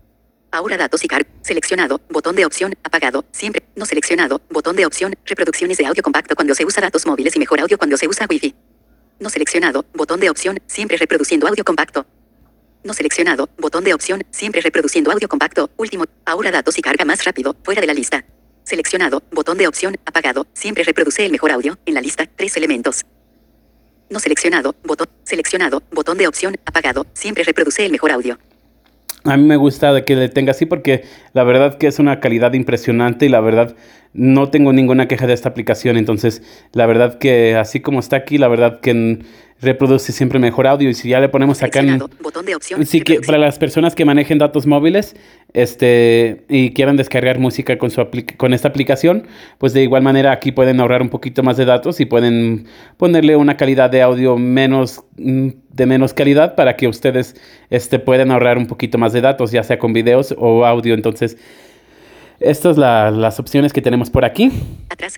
Ahora 0.56 0.78
datos 0.78 1.04
y 1.04 1.06
carga. 1.06 1.28
Seleccionado, 1.42 2.00
botón 2.08 2.34
de 2.34 2.46
opción, 2.46 2.72
apagado, 2.82 3.26
siempre. 3.30 3.62
No 3.76 3.84
seleccionado, 3.84 4.40
botón 4.48 4.74
de 4.74 4.86
opción, 4.86 5.14
reproducciones 5.26 5.76
de 5.76 5.84
audio 5.84 6.02
compacto 6.02 6.34
cuando 6.34 6.54
se 6.54 6.64
usa 6.64 6.80
datos 6.80 7.06
móviles 7.06 7.36
y 7.36 7.38
mejor 7.38 7.60
audio 7.60 7.76
cuando 7.76 7.98
se 7.98 8.08
usa 8.08 8.26
Wi-Fi. 8.26 8.54
No 9.20 9.28
seleccionado, 9.28 9.84
botón 9.92 10.18
de 10.18 10.30
opción, 10.30 10.58
siempre 10.66 10.96
reproduciendo 10.96 11.46
audio 11.46 11.62
compacto. 11.62 12.06
No 12.84 12.94
seleccionado, 12.94 13.50
botón 13.58 13.84
de 13.84 13.92
opción, 13.92 14.24
siempre 14.30 14.62
reproduciendo 14.62 15.12
audio 15.12 15.28
compacto. 15.28 15.68
Último, 15.76 16.06
ahora 16.24 16.50
datos 16.50 16.78
y 16.78 16.80
carga 16.80 17.04
más 17.04 17.22
rápido, 17.26 17.54
fuera 17.62 17.82
de 17.82 17.88
la 17.88 17.92
lista. 17.92 18.24
Seleccionado, 18.64 19.24
botón 19.32 19.58
de 19.58 19.68
opción, 19.68 19.98
apagado, 20.06 20.46
siempre 20.54 20.84
reproduce 20.84 21.26
el 21.26 21.32
mejor 21.32 21.50
audio, 21.50 21.78
en 21.84 21.92
la 21.92 22.00
lista, 22.00 22.24
tres 22.34 22.56
elementos. 22.56 23.04
No 24.08 24.20
seleccionado, 24.20 24.74
botón, 24.84 25.10
seleccionado, 25.22 25.82
botón 25.92 26.16
de 26.16 26.26
opción, 26.26 26.56
apagado, 26.64 27.04
siempre 27.12 27.44
reproduce 27.44 27.84
el 27.84 27.92
mejor 27.92 28.10
audio. 28.10 28.38
A 29.26 29.36
mí 29.36 29.44
me 29.44 29.56
gusta 29.56 30.04
que 30.04 30.14
le 30.14 30.28
tenga 30.28 30.52
así 30.52 30.66
porque 30.66 31.04
la 31.32 31.42
verdad 31.42 31.78
que 31.78 31.88
es 31.88 31.98
una 31.98 32.20
calidad 32.20 32.52
impresionante 32.52 33.26
y 33.26 33.28
la 33.28 33.40
verdad 33.40 33.74
no 34.16 34.48
tengo 34.50 34.72
ninguna 34.72 35.08
queja 35.08 35.26
de 35.26 35.34
esta 35.34 35.48
aplicación. 35.48 35.96
Entonces, 35.96 36.42
la 36.72 36.86
verdad 36.86 37.18
que 37.18 37.54
así 37.54 37.80
como 37.80 38.00
está 38.00 38.16
aquí, 38.16 38.38
la 38.38 38.48
verdad 38.48 38.80
que 38.80 39.20
reproduce 39.60 40.12
siempre 40.12 40.38
mejor 40.38 40.66
audio. 40.66 40.88
Y 40.90 40.94
si 40.94 41.08
ya 41.08 41.20
le 41.20 41.28
ponemos 41.28 41.62
acá 41.62 41.80
en... 41.80 41.98
Botón 42.20 42.44
de 42.46 42.54
opción, 42.54 42.84
Sí, 42.84 43.00
que 43.00 43.20
para 43.20 43.38
las 43.38 43.58
personas 43.58 43.94
que 43.94 44.04
manejen 44.04 44.38
datos 44.38 44.66
móviles 44.66 45.16
este, 45.52 46.44
y 46.48 46.72
quieran 46.72 46.96
descargar 46.96 47.38
música 47.38 47.78
con, 47.78 47.90
su 47.90 48.06
con 48.36 48.52
esta 48.52 48.68
aplicación, 48.68 49.26
pues 49.58 49.72
de 49.72 49.82
igual 49.82 50.02
manera 50.02 50.32
aquí 50.32 50.52
pueden 50.52 50.80
ahorrar 50.80 51.02
un 51.02 51.08
poquito 51.08 51.42
más 51.42 51.56
de 51.56 51.64
datos 51.64 52.00
y 52.00 52.04
pueden 52.04 52.66
ponerle 52.96 53.36
una 53.36 53.56
calidad 53.56 53.90
de 53.90 54.02
audio 54.02 54.36
menos 54.36 55.04
de 55.16 55.86
menos 55.86 56.12
calidad 56.12 56.54
para 56.54 56.76
que 56.76 56.88
ustedes 56.88 57.36
este, 57.70 57.98
puedan 57.98 58.30
ahorrar 58.30 58.58
un 58.58 58.66
poquito 58.66 58.98
más 58.98 59.12
de 59.12 59.20
datos, 59.22 59.52
ya 59.52 59.62
sea 59.62 59.78
con 59.78 59.92
videos 59.92 60.34
o 60.36 60.66
audio. 60.66 60.94
Entonces, 60.94 61.38
estas 62.40 62.76
son 62.76 63.20
las 63.20 63.38
opciones 63.40 63.72
que 63.72 63.82
tenemos 63.82 64.10
por 64.10 64.24
aquí. 64.24 64.52
Atrás. 64.88 65.16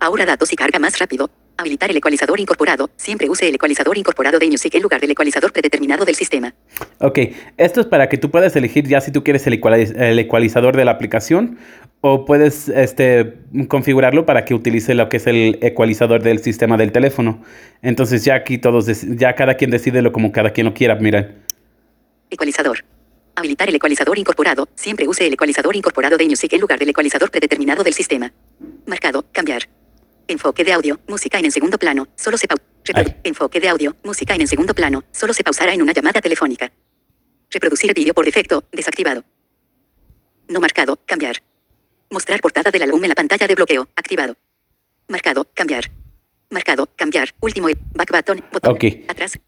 Ahora 0.00 0.26
datos 0.26 0.52
y 0.52 0.56
carga 0.56 0.78
más 0.78 0.98
rápido. 0.98 1.30
Habilitar 1.56 1.88
el 1.88 1.96
ecualizador 1.96 2.40
incorporado. 2.40 2.90
Siempre 2.96 3.30
use 3.30 3.48
el 3.48 3.54
ecualizador 3.54 3.96
incorporado 3.96 4.40
de 4.40 4.48
Music 4.48 4.74
en 4.74 4.82
lugar 4.82 5.00
del 5.00 5.12
ecualizador 5.12 5.52
predeterminado 5.52 6.04
del 6.04 6.16
sistema. 6.16 6.52
Ok, 6.98 7.18
esto 7.56 7.80
es 7.80 7.86
para 7.86 8.08
que 8.08 8.18
tú 8.18 8.28
puedas 8.30 8.56
elegir 8.56 8.88
ya 8.88 9.00
si 9.00 9.12
tú 9.12 9.22
quieres 9.22 9.46
el, 9.46 9.60
ecualiz- 9.60 9.94
el 9.96 10.18
ecualizador 10.18 10.76
de 10.76 10.84
la 10.84 10.90
aplicación 10.90 11.58
o 12.00 12.24
puedes 12.24 12.68
este, 12.68 13.38
configurarlo 13.68 14.26
para 14.26 14.44
que 14.44 14.52
utilice 14.52 14.94
lo 14.94 15.08
que 15.08 15.18
es 15.18 15.28
el 15.28 15.58
ecualizador 15.62 16.22
del 16.24 16.40
sistema 16.40 16.76
del 16.76 16.90
teléfono. 16.90 17.42
Entonces 17.80 18.24
ya 18.24 18.34
aquí 18.34 18.58
todos, 18.58 18.86
ya 19.16 19.36
cada 19.36 19.54
quien 19.54 19.70
decide 19.70 20.02
lo 20.02 20.12
como 20.12 20.32
cada 20.32 20.50
quien 20.50 20.66
lo 20.66 20.74
quiera, 20.74 20.96
miren. 20.96 21.36
Ecualizador. 22.30 22.84
Habilitar 23.36 23.68
el 23.68 23.74
ecualizador 23.74 24.18
incorporado. 24.18 24.68
Siempre 24.76 25.08
use 25.08 25.26
el 25.26 25.32
ecualizador 25.32 25.74
incorporado 25.74 26.16
de 26.16 26.24
Music 26.26 26.52
en 26.52 26.60
lugar 26.60 26.78
del 26.78 26.90
ecualizador 26.90 27.30
predeterminado 27.30 27.82
del 27.82 27.94
sistema. 27.94 28.32
Marcado. 28.86 29.24
Cambiar. 29.32 29.68
Enfoque 30.28 30.64
de 30.64 30.72
audio, 30.72 31.00
música 31.08 31.38
en 31.38 31.44
el 31.44 31.52
segundo 31.52 31.76
plano, 31.78 32.08
solo 32.16 32.38
se 32.38 32.48
pau- 32.48 32.58
reprodu- 32.84 33.14
Ay. 33.14 33.20
Enfoque 33.24 33.60
de 33.60 33.68
audio, 33.68 33.94
música 34.04 34.34
en 34.34 34.40
el 34.40 34.48
segundo 34.48 34.72
plano, 34.72 35.04
solo 35.12 35.34
se 35.34 35.44
pausará 35.44 35.74
en 35.74 35.82
una 35.82 35.92
llamada 35.92 36.22
telefónica. 36.22 36.72
Reproducir 37.50 37.92
vídeo 37.92 38.14
por 38.14 38.24
defecto, 38.24 38.64
desactivado. 38.72 39.22
No 40.48 40.60
marcado, 40.60 40.98
cambiar. 41.04 41.42
Mostrar 42.10 42.40
portada 42.40 42.70
del 42.70 42.82
álbum 42.84 43.02
en 43.04 43.10
la 43.10 43.14
pantalla 43.14 43.46
de 43.46 43.54
bloqueo, 43.54 43.88
activado. 43.96 44.36
Marcado, 45.08 45.46
cambiar. 45.52 45.90
Marcado, 46.48 46.88
cambiar. 46.96 47.34
Último, 47.40 47.68
back 47.94 48.10
button, 48.10 48.44
botón. 48.50 48.72
Atrás. 49.08 49.38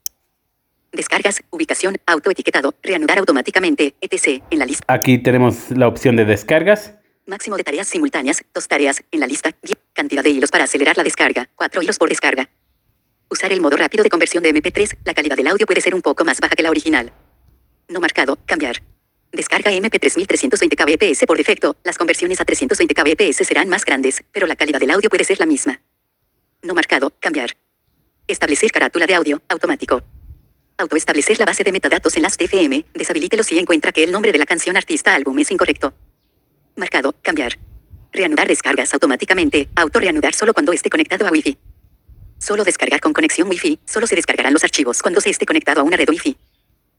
Descargas, 0.97 1.43
ubicación, 1.51 1.99
autoetiquetado, 2.07 2.75
reanudar 2.83 3.19
automáticamente, 3.19 3.95
etc. 4.01 4.43
En 4.51 4.59
la 4.59 4.65
lista. 4.65 4.83
Aquí 4.89 5.19
tenemos 5.19 5.71
la 5.71 5.89
opción 5.89 6.17
de 6.17 6.25
descargas. 6.25 6.95
Máximo 7.27 7.59
de 7.59 7.65
tareas 7.65 7.87
simultáneas, 7.87 8.43
dos 8.55 8.67
tareas, 8.67 9.05
en 9.11 9.21
la 9.21 9.27
lista, 9.27 9.51
cantidad 9.93 10.25
de 10.25 10.31
hilos 10.31 10.51
para 10.51 10.65
acelerar 10.65 10.97
la 10.97 11.05
descarga, 11.05 11.51
cuatro 11.55 11.83
hilos 11.83 11.99
por 11.99 12.09
descarga. 12.09 12.49
Usar 13.29 13.53
el 13.53 13.61
modo 13.61 13.77
rápido 13.77 14.05
de 14.05 14.09
conversión 14.09 14.43
de 14.43 14.55
MP3, 14.55 14.97
la 15.05 15.13
calidad 15.13 15.37
del 15.37 15.49
audio 15.49 15.67
puede 15.67 15.83
ser 15.83 15.95
un 15.95 16.01
poco 16.01 16.25
más 16.25 16.41
baja 16.41 16.55
que 16.57 16.63
la 16.63 16.71
original. 16.71 17.13
No 17.89 18.01
marcado, 18.01 18.39
cambiar. 18.47 18.83
Descarga 19.33 19.73
MP3 19.73 20.17
1320 20.17 20.77
kbps 20.77 21.27
por 21.27 21.37
defecto, 21.37 21.77
las 21.85 21.99
conversiones 21.99 22.41
a 22.41 22.47
320 22.47 22.95
kbps 22.95 23.47
serán 23.47 23.69
más 23.69 23.85
grandes, 23.85 24.25
pero 24.33 24.47
la 24.47 24.57
calidad 24.57 24.81
del 24.81 24.93
audio 24.93 25.11
puede 25.11 25.25
ser 25.25 25.39
la 25.41 25.47
misma. 25.47 25.83
No 26.63 26.73
marcado, 26.73 27.13
cambiar. 27.21 27.51
Establecer 28.27 28.71
carátula 28.71 29.07
de 29.07 29.15
audio, 29.15 29.43
automático. 29.51 30.03
Autoestablecer 30.79 31.39
la 31.39 31.47
base 31.47 31.65
de 31.65 31.73
metadatos 31.73 32.17
en 32.17 32.23
las 32.23 32.37
TFM, 32.37 32.85
deshabilítelo 32.93 33.43
si 33.43 33.59
encuentra 33.59 33.93
que 33.93 34.05
el 34.05 34.13
nombre 34.13 34.31
de 34.33 34.39
la 34.39 34.45
canción 34.45 34.77
artista 34.77 35.15
álbum 35.15 35.39
es 35.39 35.51
incorrecto. 35.51 35.95
Marcado, 36.77 37.15
cambiar. 37.23 37.59
Reanudar 38.13 38.47
descargas 38.47 38.93
automáticamente, 38.93 39.69
auto 39.75 40.01
reanudar 40.01 40.35
solo 40.35 40.53
cuando 40.53 40.73
esté 40.73 40.91
conectado 40.91 41.27
a 41.27 41.31
Wi-Fi. 41.31 41.57
Solo 42.39 42.63
descargar 42.65 43.01
con 43.01 43.15
conexión 43.15 43.49
Wi-Fi, 43.49 43.81
solo 43.87 44.07
se 44.07 44.15
descargarán 44.17 44.53
los 44.53 44.65
archivos 44.65 45.01
cuando 45.01 45.21
se 45.23 45.31
esté 45.31 45.47
conectado 45.47 45.81
a 45.81 45.85
una 45.85 45.97
red 45.97 46.09
Wi-Fi. 46.11 46.37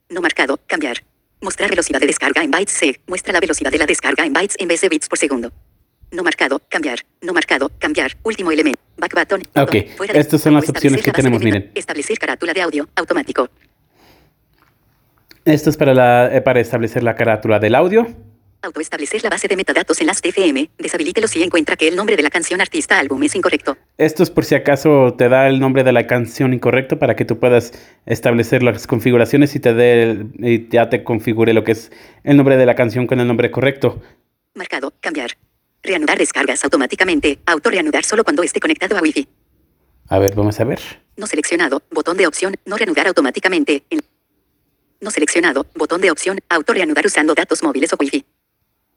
No 0.10 0.22
marcado, 0.22 0.60
cambiar. 0.66 1.04
Mostrar 1.42 1.70
velocidad 1.70 2.00
de 2.00 2.08
descarga 2.08 2.42
en 2.44 2.50
bytes 2.50 2.74
seg, 2.74 3.00
muestra 3.06 3.32
la 3.34 3.40
velocidad 3.40 3.72
de 3.72 3.78
la 3.78 3.86
descarga 3.86 4.26
en 4.26 4.34
bytes 4.34 4.56
en 4.60 4.68
vez 4.70 4.82
de 4.82 4.90
bits 4.90 5.08
por 5.08 5.20
segundo. 5.20 5.52
No 6.12 6.24
marcado, 6.24 6.60
cambiar. 6.68 7.06
No 7.22 7.32
marcado, 7.34 7.70
cambiar. 7.78 8.18
Último 8.24 8.52
elemento. 8.52 8.80
Back 8.98 9.14
button. 9.14 9.44
Ok, 9.56 9.96
fuera 9.98 10.14
de- 10.14 10.20
estas 10.20 10.42
son 10.42 10.56
las 10.56 10.68
opciones 10.68 11.04
que 11.04 11.12
tenemos, 11.12 11.44
miren. 11.44 11.72
Establecer 11.76 12.18
carátula 12.18 12.54
de 12.54 12.62
audio, 12.64 12.90
automático. 12.96 13.50
Esto 15.48 15.70
es 15.70 15.78
para, 15.78 15.94
la, 15.94 16.36
eh, 16.36 16.42
para 16.42 16.60
establecer 16.60 17.04
la 17.04 17.16
carátula 17.16 17.58
del 17.58 17.74
audio. 17.74 18.06
Autoestablecer 18.62 19.24
la 19.24 19.30
base 19.30 19.48
de 19.48 19.56
metadatos 19.56 20.02
en 20.02 20.08
las 20.08 20.20
TFM, 20.22 20.70
deshabilítelo 20.78 21.26
si 21.30 21.42
encuentra 21.42 21.78
que 21.78 21.88
el 21.88 21.96
nombre 21.96 22.18
de 22.18 22.24
la 22.24 22.30
canción 22.30 22.60
artista 22.60 23.00
álbum 23.00 23.24
es 23.24 23.34
incorrecto. 23.34 23.78
Esto 23.98 24.24
es 24.24 24.30
por 24.30 24.44
si 24.44 24.56
acaso 24.56 25.14
te 25.18 25.30
da 25.30 25.48
el 25.48 25.62
nombre 25.62 25.86
de 25.86 25.94
la 25.94 26.06
canción 26.06 26.54
incorrecto 26.54 27.00
para 27.00 27.16
que 27.16 27.24
tú 27.24 27.40
puedas 27.40 27.72
establecer 28.06 28.62
las 28.62 28.88
configuraciones 28.88 29.56
y 29.56 29.62
te 29.62 29.74
dé 29.74 30.04
el- 30.04 30.32
y 30.40 30.68
ya 30.68 30.90
te 30.90 31.06
configure 31.06 31.54
lo 31.54 31.64
que 31.64 31.72
es 31.72 31.94
el 32.26 32.36
nombre 32.36 32.58
de 32.58 32.66
la 32.66 32.76
canción 32.76 33.08
con 33.08 33.22
el 33.22 33.28
nombre 33.28 33.50
correcto. 33.50 34.02
Marcado, 34.54 34.92
cambiar. 35.00 35.32
Reanudar 35.82 36.18
descargas 36.18 36.62
automáticamente, 36.66 37.40
auto 37.46 37.70
reanudar 37.70 38.04
solo 38.04 38.26
cuando 38.26 38.44
esté 38.44 38.60
conectado 38.60 38.98
a 38.98 39.02
Wi-Fi. 39.02 39.26
A 40.10 40.20
ver, 40.20 40.36
vamos 40.36 40.60
a 40.60 40.66
ver. 40.66 40.80
No 41.16 41.26
seleccionado, 41.26 41.84
botón 41.92 42.18
de 42.18 42.28
opción, 42.28 42.56
no 42.66 42.76
reanudar 42.76 43.08
automáticamente. 43.08 43.84
en- 43.90 44.02
No 45.00 45.12
seleccionado, 45.12 45.68
botón 45.76 46.02
de 46.02 46.10
opción, 46.10 46.40
auto 46.50 46.74
reanudar 46.74 47.06
usando 47.06 47.36
datos 47.36 47.62
móviles 47.62 47.94
o 47.94 47.98
Wi-Fi. 48.00 48.26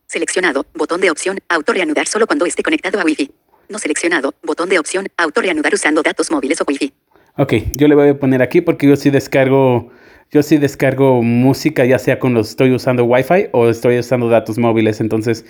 Seleccionado, 0.07 0.65
botón 0.73 0.99
de 0.99 1.11
opción, 1.11 1.37
auto 1.47 1.73
reanudar 1.73 2.07
solo 2.07 2.25
cuando 2.25 2.47
esté 2.47 2.63
conectado 2.63 2.99
a 2.99 3.03
Wi-Fi. 3.03 3.29
No 3.69 3.77
seleccionado, 3.77 4.33
botón 4.41 4.69
de 4.69 4.79
opción, 4.79 5.07
auto 5.15 5.41
reanudar 5.41 5.75
usando 5.75 6.01
datos 6.01 6.31
móviles 6.31 6.59
o 6.59 6.63
Wi-Fi. 6.67 6.91
Ok, 7.37 7.53
yo 7.73 7.87
le 7.87 7.93
voy 7.93 8.09
a 8.09 8.19
poner 8.19 8.41
aquí 8.41 8.61
porque 8.61 8.87
yo 8.87 8.95
sí 8.95 9.11
descargo, 9.11 9.91
yo 10.31 10.41
sí 10.41 10.57
descargo 10.57 11.21
música, 11.21 11.85
ya 11.85 11.99
sea 11.99 12.19
cuando 12.19 12.39
estoy 12.41 12.73
usando 12.73 13.05
Wi-Fi 13.05 13.49
o 13.51 13.69
estoy 13.69 13.99
usando 13.99 14.27
datos 14.27 14.57
móviles, 14.57 15.01
entonces 15.01 15.45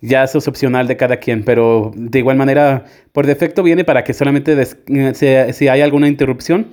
ya 0.00 0.24
eso 0.24 0.38
es 0.38 0.48
opcional 0.48 0.88
de 0.88 0.96
cada 0.96 1.18
quien, 1.18 1.44
pero 1.44 1.92
de 1.94 2.18
igual 2.18 2.36
manera, 2.36 2.86
por 3.12 3.24
defecto 3.24 3.62
viene 3.62 3.84
para 3.84 4.02
que 4.02 4.14
solamente 4.14 4.60
eh, 4.60 5.52
si 5.52 5.68
hay 5.68 5.80
alguna 5.80 6.08
interrupción, 6.08 6.66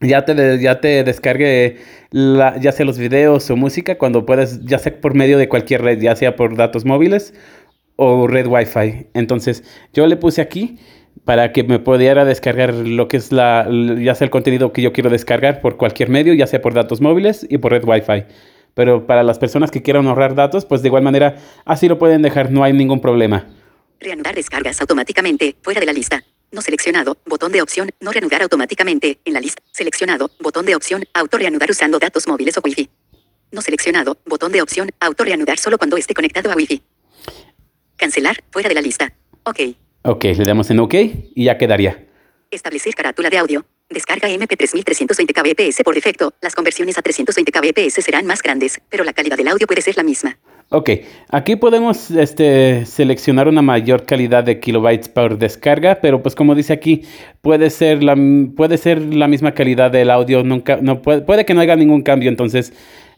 ya 0.00 0.24
te, 0.24 0.58
ya 0.60 0.80
te 0.80 1.04
descargue 1.04 1.78
la- 2.10 2.58
ya 2.58 2.72
sea 2.72 2.86
los 2.86 2.98
videos 2.98 3.50
o 3.50 3.56
música 3.56 3.98
cuando 3.98 4.26
puedas, 4.26 4.60
ya 4.64 4.78
sea 4.78 5.00
por 5.00 5.14
medio 5.14 5.38
de 5.38 5.48
cualquier 5.48 5.82
red, 5.82 6.00
ya 6.00 6.16
sea 6.16 6.36
por 6.36 6.56
datos 6.56 6.84
móviles 6.84 7.34
o 7.96 8.26
red 8.26 8.46
Wi-Fi. 8.46 9.08
Entonces, 9.14 9.62
yo 9.92 10.06
le 10.06 10.16
puse 10.16 10.40
aquí 10.40 10.78
para 11.24 11.52
que 11.52 11.64
me 11.64 11.78
pudiera 11.78 12.24
descargar 12.24 12.72
lo 12.72 13.08
que 13.08 13.18
es 13.18 13.30
la, 13.30 13.68
ya 13.98 14.14
sea 14.14 14.24
el 14.24 14.30
contenido 14.30 14.72
que 14.72 14.80
yo 14.82 14.92
quiero 14.92 15.10
descargar 15.10 15.60
por 15.60 15.76
cualquier 15.76 16.08
medio, 16.08 16.32
ya 16.34 16.46
sea 16.46 16.62
por 16.62 16.72
datos 16.72 17.00
móviles 17.00 17.46
y 17.48 17.58
por 17.58 17.72
red 17.72 17.84
Wi-Fi. 17.84 18.24
Pero 18.72 19.06
para 19.06 19.22
las 19.22 19.38
personas 19.38 19.70
que 19.70 19.82
quieran 19.82 20.06
ahorrar 20.06 20.34
datos, 20.34 20.64
pues 20.64 20.80
de 20.80 20.88
igual 20.88 21.02
manera 21.02 21.36
así 21.66 21.88
lo 21.88 21.98
pueden 21.98 22.22
dejar, 22.22 22.50
no 22.50 22.64
hay 22.64 22.72
ningún 22.72 23.00
problema. 23.00 23.46
Reanudar 24.00 24.34
descargas 24.34 24.80
automáticamente, 24.80 25.56
fuera 25.60 25.80
de 25.80 25.86
la 25.86 25.92
lista. 25.92 26.22
No 26.52 26.62
seleccionado, 26.62 27.16
botón 27.26 27.52
de 27.52 27.62
opción, 27.62 27.90
no 28.00 28.10
reanudar 28.10 28.42
automáticamente, 28.42 29.20
en 29.24 29.34
la 29.34 29.40
lista. 29.40 29.62
Seleccionado, 29.70 30.32
botón 30.40 30.66
de 30.66 30.74
opción, 30.74 31.04
auto 31.14 31.38
reanudar 31.38 31.70
usando 31.70 32.00
datos 32.00 32.26
móviles 32.26 32.58
o 32.58 32.60
Wi-Fi. 32.64 32.90
No 33.52 33.62
seleccionado, 33.62 34.18
botón 34.26 34.50
de 34.50 34.60
opción, 34.60 34.90
auto 34.98 35.24
reanudar 35.24 35.58
solo 35.58 35.78
cuando 35.78 35.96
esté 35.96 36.12
conectado 36.12 36.50
a 36.50 36.56
Wi-Fi. 36.56 36.82
Cancelar, 37.96 38.42
fuera 38.50 38.68
de 38.68 38.74
la 38.74 38.80
lista. 38.80 39.12
Ok. 39.44 39.60
Ok, 40.02 40.24
le 40.24 40.44
damos 40.44 40.68
en 40.70 40.80
OK 40.80 40.94
y 41.34 41.44
ya 41.44 41.56
quedaría. 41.56 42.08
Establecer 42.50 42.94
carátula 42.96 43.30
de 43.30 43.38
audio. 43.38 43.64
Descarga 43.88 44.28
MP3 44.28 44.74
1320 44.74 45.32
kbps 45.32 45.82
por 45.84 45.94
defecto. 45.94 46.34
Las 46.40 46.56
conversiones 46.56 46.98
a 46.98 47.02
320 47.02 47.52
kbps 47.52 48.04
serán 48.04 48.26
más 48.26 48.42
grandes, 48.42 48.80
pero 48.88 49.04
la 49.04 49.12
calidad 49.12 49.36
del 49.36 49.48
audio 49.48 49.68
puede 49.68 49.82
ser 49.82 49.96
la 49.96 50.02
misma. 50.02 50.36
Ok, 50.72 50.90
aquí 51.30 51.56
podemos 51.56 52.12
este, 52.12 52.86
seleccionar 52.86 53.48
una 53.48 53.60
mayor 53.60 54.06
calidad 54.06 54.44
de 54.44 54.60
kilobytes 54.60 55.08
por 55.08 55.36
descarga, 55.36 55.98
pero 56.00 56.22
pues 56.22 56.36
como 56.36 56.54
dice 56.54 56.72
aquí, 56.72 57.02
puede 57.40 57.70
ser 57.70 58.04
la, 58.04 58.16
puede 58.54 58.78
ser 58.78 59.02
la 59.02 59.26
misma 59.26 59.52
calidad 59.52 59.90
del 59.90 60.12
audio, 60.12 60.44
nunca, 60.44 60.78
no 60.80 61.02
puede, 61.02 61.22
puede 61.22 61.44
que 61.44 61.54
no 61.54 61.60
haya 61.60 61.74
ningún 61.74 62.02
cambio, 62.02 62.28
entonces 62.28 62.72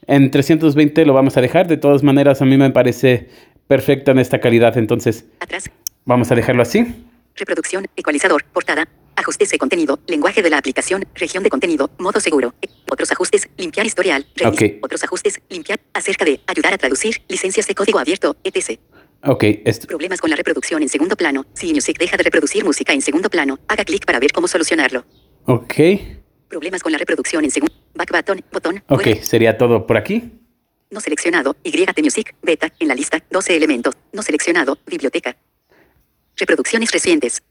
en 0.07 0.31
320 0.31 1.05
lo 1.05 1.13
vamos 1.13 1.37
a 1.37 1.41
dejar, 1.41 1.67
de 1.67 1.77
todas 1.77 2.01
maneras 2.01 2.41
a 2.41 2.45
mí 2.45 2.57
me 2.57 2.71
parece 2.71 3.29
perfecta 3.67 4.09
en 4.13 4.17
esta 4.17 4.39
calidad, 4.39 4.75
entonces 4.75 5.27
Atrás. 5.39 5.69
vamos 6.05 6.31
a 6.31 6.35
dejarlo 6.35 6.63
así. 6.63 6.87
Reproducción, 7.35 7.85
ecualizador, 7.95 8.43
portada. 8.51 8.87
Ajustes 9.15 9.51
de 9.51 9.59
contenido, 9.59 9.99
lenguaje 10.07 10.41
de 10.41 10.49
la 10.49 10.57
aplicación, 10.57 11.05
región 11.13 11.43
de 11.43 11.51
contenido, 11.51 11.91
modo 11.99 12.19
seguro. 12.19 12.55
Otros 12.93 13.11
ajustes, 13.11 13.49
limpiar 13.57 13.85
historial, 13.87 14.25
revis- 14.35 14.75
Ok. 14.77 14.83
Otros 14.83 15.03
ajustes, 15.03 15.41
limpiar, 15.49 15.79
acerca 15.93 16.25
de, 16.25 16.39
ayudar 16.45 16.73
a 16.73 16.77
traducir, 16.77 17.23
licencias 17.27 17.65
de 17.67 17.73
código 17.73 17.97
abierto, 17.97 18.37
etc. 18.43 18.79
Ok, 19.23 19.43
esto, 19.65 19.87
Problemas 19.87 20.21
con 20.21 20.29
la 20.29 20.35
reproducción 20.35 20.83
en 20.83 20.89
segundo 20.89 21.15
plano. 21.15 21.45
Si 21.55 21.73
Music 21.73 21.97
deja 21.97 22.17
de 22.17 22.23
reproducir 22.23 22.63
música 22.63 22.93
en 22.93 23.01
segundo 23.01 23.29
plano, 23.31 23.57
haga 23.67 23.83
clic 23.83 24.05
para 24.05 24.19
ver 24.19 24.31
cómo 24.31 24.47
solucionarlo. 24.47 25.05
ok, 25.45 25.73
Problemas 26.49 26.83
con 26.83 26.91
la 26.91 26.99
reproducción 26.99 27.43
en 27.43 27.49
segundo. 27.49 27.73
Back 27.95 28.11
button, 28.11 28.43
botón. 28.51 28.83
ok, 28.87 29.01
fuera. 29.03 29.23
sería 29.23 29.57
todo 29.57 29.87
por 29.87 29.97
aquí. 29.97 30.31
No 30.91 30.99
seleccionado, 30.99 31.55
YT 31.63 31.99
Music, 32.03 32.35
beta, 32.43 32.71
en 32.79 32.87
la 32.89 32.93
lista, 32.93 33.23
12 33.31 33.55
elementos. 33.55 33.95
No 34.11 34.21
seleccionado, 34.21 34.77
biblioteca. 34.85 35.35
Reproducciones 36.37 36.91
recientes. 36.91 37.41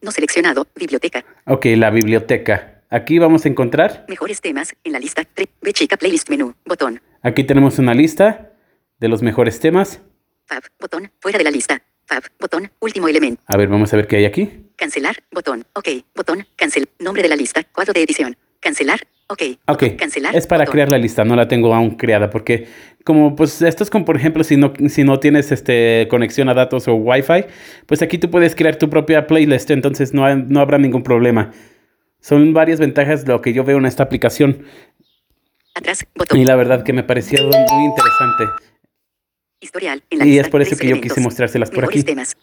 No 0.00 0.10
seleccionado, 0.12 0.66
biblioteca. 0.74 1.24
Ok, 1.46 1.66
la 1.76 1.90
biblioteca. 1.90 2.81
Aquí 2.94 3.18
vamos 3.18 3.46
a 3.46 3.48
encontrar, 3.48 4.04
Mejores 4.06 4.42
temas, 4.42 4.74
en 4.84 4.92
la 4.92 4.98
lista, 4.98 5.22
3, 5.24 5.48
B 5.62 5.72
chica 5.72 5.96
playlist 5.96 6.28
menú, 6.28 6.52
botón. 6.66 7.00
aquí 7.22 7.42
tenemos 7.42 7.78
una 7.78 7.94
lista 7.94 8.52
de 9.00 9.08
los 9.08 9.22
mejores 9.22 9.58
temas. 9.60 10.02
Fab, 10.44 10.62
botón, 10.78 11.10
fuera 11.18 11.38
de 11.38 11.44
la 11.44 11.50
lista. 11.50 11.80
Fab, 12.04 12.22
botón, 12.38 12.70
último 12.80 13.08
elemento. 13.08 13.42
A 13.46 13.56
ver, 13.56 13.68
vamos 13.68 13.94
a 13.94 13.96
ver 13.96 14.06
qué 14.06 14.16
hay 14.16 14.26
aquí. 14.26 14.66
Cancelar, 14.76 15.16
botón, 15.32 15.64
ok, 15.74 15.88
botón, 16.14 16.46
cancel, 16.54 16.86
nombre 16.98 17.22
de 17.22 17.30
la 17.30 17.36
lista, 17.36 17.62
cuadro 17.64 17.94
de 17.94 18.02
edición. 18.02 18.36
Cancelar, 18.60 19.00
ok. 19.28 19.42
Ok, 19.68 19.84
cancelar. 19.96 20.36
es 20.36 20.46
para 20.46 20.64
botón. 20.64 20.72
crear 20.72 20.90
la 20.90 20.98
lista, 20.98 21.24
no 21.24 21.34
la 21.34 21.48
tengo 21.48 21.74
aún 21.74 21.92
creada 21.96 22.28
porque 22.28 22.66
como 23.04 23.34
pues 23.34 23.62
esto 23.62 23.82
es 23.84 23.88
como 23.90 24.04
por 24.04 24.16
ejemplo 24.16 24.44
si 24.44 24.56
no, 24.58 24.74
si 24.88 25.02
no 25.02 25.18
tienes 25.18 25.50
este, 25.50 26.06
conexión 26.10 26.50
a 26.50 26.54
datos 26.54 26.86
o 26.88 26.94
wifi, 26.94 27.46
pues 27.86 28.02
aquí 28.02 28.18
tú 28.18 28.30
puedes 28.30 28.54
crear 28.54 28.76
tu 28.76 28.90
propia 28.90 29.26
playlist, 29.26 29.70
entonces 29.70 30.12
no, 30.12 30.26
hay- 30.26 30.44
no 30.46 30.60
habrá 30.60 30.76
ningún 30.76 31.02
problema. 31.02 31.52
Son 32.22 32.54
varias 32.54 32.78
ventajas 32.80 33.26
lo 33.26 33.42
que 33.42 33.52
yo 33.52 33.64
veo 33.64 33.76
en 33.78 33.84
esta 33.86 34.04
aplicación 34.04 34.64
Atrás, 35.74 36.06
botón. 36.14 36.38
y 36.38 36.44
la 36.44 36.54
verdad 36.56 36.84
que 36.84 36.92
me 36.92 37.02
pareció 37.02 37.42
muy 37.44 37.84
interesante. 37.84 38.44
Historial, 39.60 40.02
en 40.10 40.18
la 40.20 40.26
Y 40.26 40.38
es 40.38 40.48
por 40.48 40.62
eso 40.62 40.76
que 40.76 40.88
yo 40.88 41.00
quise 41.00 41.20
mostrárselas 41.20 41.68
por 41.70 41.80
Mejores 41.80 42.00
aquí. 42.00 42.04
temas. 42.06 42.36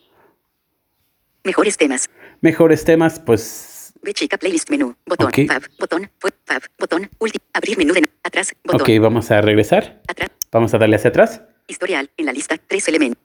Mejores 1.44 1.78
temas. 1.78 2.10
Mejores 2.42 2.84
temas, 2.86 3.20
pues 3.20 3.94
B 4.02 4.14
chica 4.14 4.38
playlist 4.38 4.70
menú, 4.70 4.96
botón, 5.06 5.28
Ok. 5.28 5.40
fab, 5.48 5.64
botón, 5.80 6.10
fue, 6.20 6.32
fab, 6.46 6.62
botón, 6.78 7.10
último, 7.20 7.44
abrir 7.54 7.78
menú 7.78 7.94
de 7.94 8.10
atrás, 8.24 8.54
botón, 8.64 8.82
ok, 8.82 8.90
vamos 9.02 9.32
a 9.32 9.42
regresar. 9.42 10.02
atrás, 10.08 10.30
Vamos 10.52 10.74
a 10.74 10.78
darle 10.78 10.96
hacia 10.96 11.10
atrás. 11.10 11.42
historial, 11.68 12.10
en 12.18 12.26
la 12.26 12.34
lista, 12.34 12.58
tres 12.58 12.88
elementos. 12.88 13.22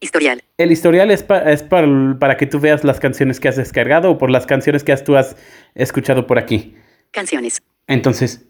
Historial. 0.00 0.44
El 0.58 0.70
historial 0.70 1.10
es, 1.10 1.22
pa- 1.24 1.50
es 1.50 1.62
par- 1.62 2.18
para 2.20 2.36
que 2.36 2.46
tú 2.46 2.60
veas 2.60 2.84
las 2.84 3.00
canciones 3.00 3.40
que 3.40 3.48
has 3.48 3.56
descargado 3.56 4.10
o 4.12 4.18
por 4.18 4.30
las 4.30 4.46
canciones 4.46 4.84
que 4.84 4.92
has- 4.92 5.02
tú 5.04 5.16
has 5.16 5.36
escuchado 5.74 6.26
por 6.26 6.38
aquí. 6.38 6.76
Canciones. 7.10 7.60
Entonces, 7.86 8.44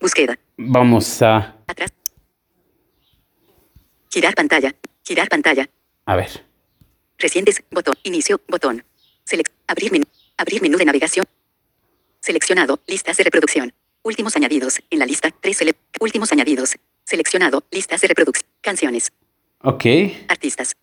Búsqueda. 0.00 0.38
vamos 0.56 1.20
a... 1.22 1.56
Atrás. 1.66 1.92
Girar 4.10 4.34
pantalla. 4.34 4.74
Girar 5.04 5.28
pantalla. 5.28 5.68
A 6.06 6.16
ver. 6.16 6.44
Recientes. 7.18 7.62
Botón. 7.70 7.94
Inicio. 8.02 8.40
Botón. 8.48 8.84
Selec 9.24 9.50
abrir 9.66 9.92
menú. 9.92 10.04
Abrir 10.36 10.60
menú 10.62 10.78
de 10.78 10.84
navegación. 10.84 11.26
Seleccionado. 12.20 12.80
Listas 12.86 13.16
de 13.16 13.24
reproducción. 13.24 13.72
Últimos 14.02 14.36
añadidos. 14.36 14.80
En 14.90 14.98
la 14.98 15.06
lista. 15.06 15.30
Tres 15.40 15.58
Últimos 16.00 16.32
añadidos. 16.32 16.76
Seleccionado. 17.04 17.62
Listas 17.70 18.00
de 18.00 18.08
reproducción. 18.08 18.48
Canciones. 18.60 19.12
Ok. 19.64 19.84
Artistas. 20.28 20.76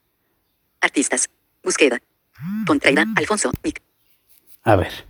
Artistas. 0.80 1.30
Búsqueda. 1.64 2.02
Contraída. 2.66 3.06
Alfonso. 3.16 3.52
Mic. 3.62 3.82
A 4.64 4.76
ver. 4.78 5.06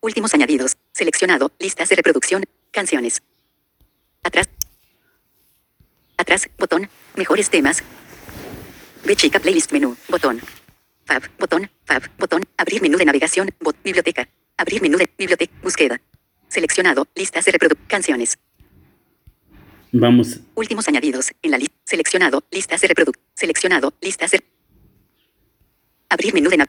Últimos 0.00 0.32
añadidos. 0.32 0.76
Seleccionado. 0.92 1.52
Listas 1.58 1.90
de 1.90 1.96
reproducción. 1.96 2.44
Canciones. 2.70 3.22
Atrás. 4.22 4.48
Atrás. 6.16 6.48
Botón. 6.58 6.88
Mejores 7.16 7.50
temas. 7.50 7.82
Ve 9.04 9.14
chica 9.14 9.40
playlist 9.40 9.72
menú. 9.72 9.96
Botón. 10.08 10.40
Fab. 11.04 11.22
Botón. 11.38 11.70
Fab. 11.84 12.02
Botón. 12.18 12.42
Abrir 12.56 12.80
menú 12.80 12.96
de 12.96 13.04
navegación. 13.04 13.50
Bot. 13.60 13.76
Biblioteca. 13.82 14.26
Abrir 14.56 14.80
menú 14.80 14.96
de 14.96 15.10
biblioteca. 15.18 15.52
Búsqueda. 15.62 16.00
Seleccionado. 16.48 17.06
Listas 17.14 17.44
de 17.44 17.52
reproducción. 17.52 17.88
Canciones. 17.88 18.38
Vamos. 19.92 20.40
Últimos 20.54 20.88
añadidos. 20.88 21.32
En 21.42 21.50
la 21.50 21.58
lista. 21.58 21.65
Seleccionado. 21.86 22.42
Listas 22.50 22.80
de 22.80 22.88
reproducción. 22.88 23.24
Seleccionado. 23.34 23.94
Listas 24.00 24.32
de. 24.32 24.42
Abrir 26.08 26.34
menú 26.34 26.50
de 26.50 26.66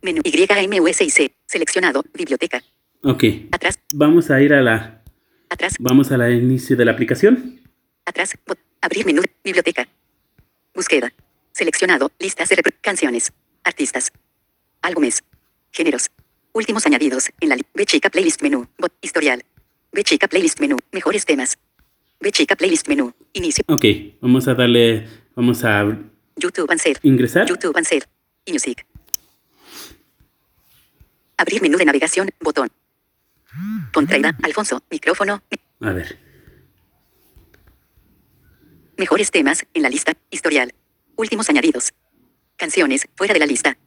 Menú 0.00 0.22
YMUSIC. 0.24 1.34
Seleccionado. 1.46 2.02
Biblioteca. 2.14 2.62
Ok. 3.02 3.24
Atrás. 3.52 3.78
Vamos 3.92 4.30
a 4.30 4.40
ir 4.40 4.54
a 4.54 4.62
la... 4.62 5.02
Atrás. 5.50 5.74
Vamos 5.78 6.10
a 6.12 6.16
la 6.16 6.30
inicio 6.30 6.76
de 6.76 6.84
la 6.86 6.92
aplicación. 6.92 7.60
Atrás. 8.06 8.38
abrir 8.80 9.04
menú. 9.04 9.22
Biblioteca. 9.44 9.86
Búsqueda. 10.74 11.12
Seleccionado. 11.52 12.10
Listas 12.18 12.48
de 12.48 12.56
repro- 12.56 12.74
canciones. 12.80 13.32
Artistas. 13.64 14.10
Álbumes. 14.80 15.22
Géneros. 15.72 16.10
Últimos 16.52 16.86
añadidos. 16.86 17.28
En 17.40 17.50
la 17.50 17.58
Ve 17.74 17.84
chica 17.84 18.08
playlist 18.08 18.40
menú. 18.40 18.66
Bot. 18.78 18.94
Historial. 19.02 19.44
Ve 19.92 20.04
chica 20.04 20.26
playlist 20.26 20.58
menú. 20.58 20.78
Mejores 20.90 21.26
temas. 21.26 21.58
Ve 22.20 22.32
chica 22.32 22.56
playlist 22.56 22.88
menú. 22.88 23.12
Inicio. 23.32 23.64
Ok. 23.68 23.84
Vamos 24.20 24.48
a 24.48 24.54
darle... 24.54 25.06
Vamos 25.36 25.64
a 25.64 25.84
YouTube 26.36 26.70
Answer. 26.70 26.98
ingresar. 27.02 27.46
YouTube 27.46 27.76
Answer. 27.76 28.08
Y 28.44 28.52
Music. 28.52 28.84
Abrir 31.36 31.62
menú 31.62 31.78
de 31.78 31.84
navegación. 31.84 32.30
Botón. 32.40 32.68
Contraída. 33.92 34.36
Alfonso. 34.42 34.82
Micrófono. 34.90 35.42
A 35.80 35.92
ver. 35.92 36.18
Mejores 38.96 39.30
temas 39.30 39.64
en 39.74 39.82
la 39.82 39.88
lista. 39.88 40.14
Historial. 40.30 40.74
Últimos 41.16 41.48
añadidos. 41.48 41.92
Canciones 42.56 43.08
fuera 43.14 43.32
de 43.34 43.40
la 43.40 43.46
lista. 43.46 43.78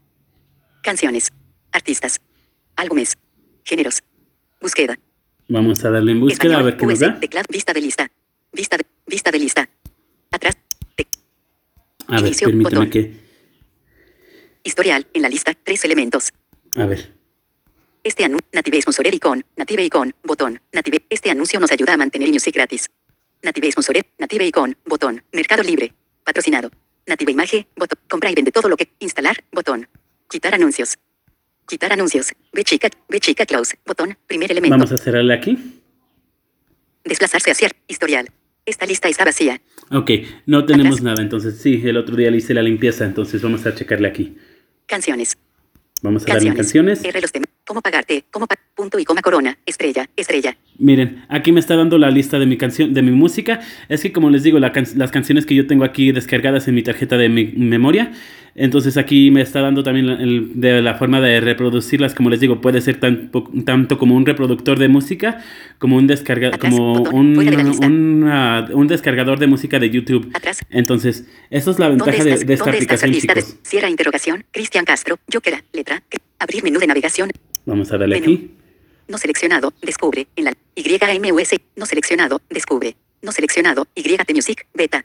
Canciones. 0.83 1.31
Artistas. 1.73 2.21
Álbumes. 2.77 3.17
Géneros. 3.65 4.01
Búsqueda. 4.61 4.97
Vamos 5.49 5.83
a 5.83 5.89
darle 5.89 6.13
en 6.13 6.21
búsqueda 6.21 6.59
a 6.59 6.61
ver 6.61 6.77
qué 6.77 6.85
nos 6.85 6.99
da. 6.99 7.19
teclado, 7.19 7.45
vista 7.49 7.73
de 7.73 7.81
lista. 7.81 8.09
Vista 8.51 8.77
de, 8.77 8.85
vista 9.07 9.31
de 9.31 9.39
lista. 9.39 9.69
Atrás. 10.31 10.57
Te- 10.95 11.07
A 12.07 12.15
ver, 12.15 12.25
inicio, 12.27 12.47
permíteme 12.47 12.75
botón. 12.77 12.89
que... 12.89 13.13
historial 14.63 15.07
en 15.13 15.21
la 15.21 15.29
lista. 15.29 15.53
Tres 15.53 15.83
elementos. 15.85 16.31
A 16.75 16.85
ver. 16.85 17.13
Este 18.03 18.25
anuncio. 18.25 18.47
Native 18.51 18.81
Sponsored 18.81 19.13
Icon. 19.13 19.45
Native 19.55 19.83
Icon. 19.85 20.13
Botón. 20.23 20.61
Native. 20.71 21.05
Este 21.09 21.29
anuncio 21.29 21.59
nos 21.59 21.71
ayuda 21.71 21.93
a 21.93 21.97
mantener 21.97 22.29
Music 22.29 22.53
gratis. 22.55 22.89
Native 23.43 23.71
Sponsored. 23.71 24.05
Native 24.17 24.45
Icon. 24.47 24.77
Botón. 24.85 25.23
Mercado 25.31 25.63
Libre. 25.63 25.93
Patrocinado. 26.23 26.71
Native 27.07 27.31
Imagen. 27.31 27.67
Botón. 27.75 27.99
Compra 28.09 28.31
y 28.31 28.35
vende 28.35 28.51
todo 28.51 28.69
lo 28.69 28.77
que. 28.77 28.89
Instalar. 28.99 29.43
Botón. 29.51 29.87
Quitar 30.29 30.53
anuncios. 30.55 30.97
Quitar 31.67 31.93
anuncios. 31.93 32.33
Ve 32.51 32.63
chica. 32.63 32.89
Ve 33.07 33.19
chica 33.19 33.45
close. 33.45 33.77
Botón. 33.85 34.17
Primer 34.27 34.51
elemento. 34.51 34.75
Vamos 34.75 34.91
a 34.91 34.97
cerrarle 34.97 35.33
aquí. 35.33 35.81
Desplazarse 37.03 37.51
hacia. 37.51 37.69
Historial. 37.87 38.29
Esta 38.65 38.85
lista 38.85 39.09
está 39.09 39.25
vacía. 39.25 39.59
Ok. 39.91 40.11
No 40.45 40.65
tenemos 40.65 40.93
Atrás. 40.99 41.03
nada. 41.03 41.21
Entonces, 41.21 41.57
sí, 41.59 41.81
el 41.85 41.97
otro 41.97 42.15
día 42.15 42.29
le 42.31 42.37
hice 42.37 42.53
la 42.53 42.61
limpieza. 42.61 43.05
Entonces, 43.05 43.41
vamos 43.41 43.65
a 43.65 43.73
checarle 43.75 44.07
aquí. 44.07 44.37
Canciones. 44.85 45.37
Vamos 46.01 46.23
a 46.23 46.33
darle 46.33 46.49
en 46.49 46.55
Canciones. 46.55 46.99
canciones. 46.99 47.15
R 47.15 47.21
los 47.21 47.31
temas. 47.31 47.49
¿Cómo 47.71 47.81
pagarte? 47.81 48.25
¿Cómo 48.31 48.47
pa 48.47 48.57
punto 48.75 48.99
y 48.99 49.05
coma 49.05 49.21
corona? 49.21 49.57
Estrella. 49.65 50.09
Estrella. 50.17 50.57
Miren, 50.77 51.23
aquí 51.29 51.53
me 51.53 51.61
está 51.61 51.77
dando 51.77 51.97
la 51.97 52.11
lista 52.11 52.37
de 52.37 52.45
mi 52.45 52.57
canción, 52.57 52.93
de 52.93 53.01
mi 53.01 53.11
música. 53.11 53.61
Es 53.87 54.01
que 54.01 54.11
como 54.11 54.29
les 54.29 54.43
digo, 54.43 54.59
la 54.59 54.73
can- 54.73 54.87
las 54.97 55.09
canciones 55.09 55.45
que 55.45 55.55
yo 55.55 55.65
tengo 55.67 55.85
aquí 55.85 56.11
descargadas 56.11 56.67
en 56.67 56.75
mi 56.75 56.83
tarjeta 56.83 57.15
de 57.15 57.29
mi 57.29 57.45
memoria. 57.45 58.11
Entonces 58.55 58.97
aquí 58.97 59.31
me 59.31 59.41
está 59.41 59.61
dando 59.61 59.83
también 59.83 60.09
el- 60.09 60.59
de 60.59 60.81
la 60.81 60.95
forma 60.95 61.21
de 61.21 61.39
reproducirlas. 61.39 62.13
Como 62.13 62.29
les 62.29 62.41
digo, 62.41 62.59
puede 62.59 62.81
ser 62.81 62.99
tan, 62.99 63.31
tanto 63.63 63.97
como 63.97 64.17
un 64.17 64.25
reproductor 64.25 64.77
de 64.77 64.89
música, 64.89 65.41
como 65.77 65.95
un 65.95 66.07
descarga, 66.07 66.49
Atrás, 66.49 66.59
como 66.75 66.95
botón, 66.95 67.15
un, 67.15 68.25
de 68.67 68.73
un 68.75 68.87
descargador 68.89 69.39
de 69.39 69.47
música 69.47 69.79
de 69.79 69.89
YouTube. 69.89 70.29
Atrás. 70.33 70.59
Entonces, 70.71 71.25
eso 71.49 71.71
es 71.71 71.79
la 71.79 71.87
¿Dónde 71.87 72.03
ventaja 72.03 72.25
de, 72.25 72.53
esta 72.53 72.69
aplicación, 72.69 73.11
de 73.13 73.43
cierra 73.63 73.89
interrogación. 73.89 74.43
Cristian 74.51 74.83
Castro. 74.83 75.19
Joker. 75.31 75.63
Letra. 75.71 76.03
Abrir 76.37 76.63
menú 76.65 76.79
de 76.79 76.87
navegación. 76.87 77.29
Vamos 77.65 77.91
a 77.91 77.97
darle 77.97 78.19
Menú. 78.19 78.33
aquí. 78.33 78.51
No 79.07 79.17
seleccionado. 79.17 79.73
Descubre. 79.81 80.27
En 80.35 80.45
la 80.45 80.53
YMUS. 80.75 81.49
No 81.75 81.85
seleccionado. 81.85 82.41
Descubre. 82.49 82.95
No 83.21 83.31
seleccionado. 83.31 83.87
YT 83.95 84.33
Music. 84.33 84.67
Beta. 84.73 85.03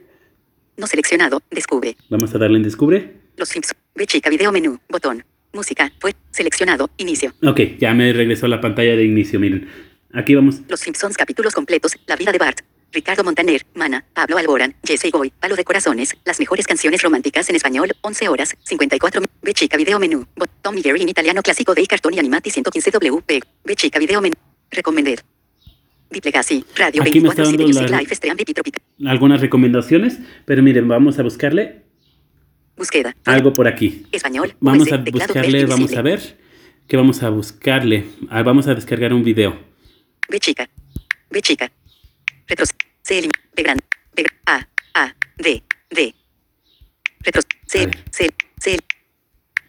No 0.77 0.87
seleccionado. 0.87 1.43
Descubre. 1.51 1.97
Vamos 2.09 2.35
a 2.35 2.39
darle 2.39 2.57
en 2.59 2.63
descubre. 2.63 3.15
Los 3.37 3.49
Simpsons. 3.49 3.79
Ve 3.95 4.07
chica 4.07 4.31
video 4.31 4.53
menú. 4.53 4.79
Botón. 4.89 5.25
Música. 5.53 5.91
Fue. 6.01 6.15
Seleccionado. 6.31 6.91
Inicio. 6.99 7.33
Ok, 7.43 7.61
ya 7.79 7.95
me 7.95 8.13
regresó 8.13 8.47
a 8.47 8.49
la 8.49 8.61
pantalla 8.61 8.97
de 8.97 9.05
inicio, 9.05 9.41
miren. 9.41 9.69
Aquí 10.13 10.35
vamos. 10.35 10.61
Los 10.69 10.81
Simpsons 10.81 11.17
capítulos 11.17 11.55
completos. 11.55 11.97
La 12.07 12.17
vida 12.17 12.33
de 12.33 12.39
Bart. 12.39 12.61
Ricardo 12.97 13.23
Montaner, 13.25 13.61
Mana, 13.75 14.07
Pablo 14.15 14.39
Alborán, 14.39 14.75
Jesse 14.83 15.11
Goy, 15.13 15.31
Palo 15.39 15.55
de 15.55 15.65
Corazones, 15.65 16.17
las 16.25 16.41
mejores 16.41 16.67
canciones 16.67 17.03
románticas 17.03 17.47
en 17.51 17.57
español, 17.57 17.93
11 18.01 18.29
horas, 18.31 18.57
54 18.65 19.21
mi- 19.21 19.27
Ve 19.43 19.53
chica 19.53 19.77
video 19.77 19.99
menú, 19.99 20.27
Tom 20.63 20.79
y 20.79 20.83
Jerry 20.83 21.03
en 21.03 21.11
italiano 21.11 21.43
clásico 21.43 21.75
de 21.75 21.87
cartón 21.87 22.15
y 22.15 22.19
animati 22.19 22.51
115 22.51 22.91
WP, 22.91 23.43
Ve 23.65 23.77
chica 23.77 23.99
video 23.99 24.23
menú, 24.23 24.35
recomendar. 24.71 25.19
Diplegasi, 26.09 26.65
Radio 26.75 27.03
Aquí 27.03 27.21
me 27.21 27.29
está 27.29 27.43
24 27.43 27.45
dando 27.45 27.67
Music 27.67 27.91
la- 27.91 28.01
Live 28.01 28.15
Stream 28.15 28.37
Tropical. 28.39 28.83
Algunas 29.07 29.41
recomendaciones, 29.43 30.19
pero 30.47 30.63
miren, 30.63 30.89
vamos 30.89 31.19
a 31.19 31.23
buscarle 31.23 31.83
Búsqueda. 32.79 33.15
algo 33.27 33.53
por 33.53 33.69
aquí. 33.69 34.07
Español. 34.11 34.55
Vamos 34.61 34.91
a 34.91 34.97
buscarle, 34.97 35.67
vamos 35.67 35.95
a 35.95 36.01
ver. 36.01 36.39
¿Qué 36.89 36.97
vamos 36.97 37.23
a 37.23 37.29
buscarle? 37.29 38.07
Ah, 38.31 38.43
vamos 38.43 38.67
a 38.69 38.75
descargar 38.75 39.13
un 39.13 39.23
video. 39.23 39.59
Ve 40.31 40.41
chica. 40.41 40.67
Ve 41.29 41.43
chica. 41.43 41.71
C 43.07 43.21
B 43.55 43.63
gran. 43.63 43.79
B 44.17 44.27
A. 44.47 44.67
A. 44.95 45.15
D. 45.39 45.63
D. 45.91 46.13
Retros. 47.21 47.45
A 47.45 47.69
C. 47.69 47.89
C. 48.11 48.31
C. 48.59 48.79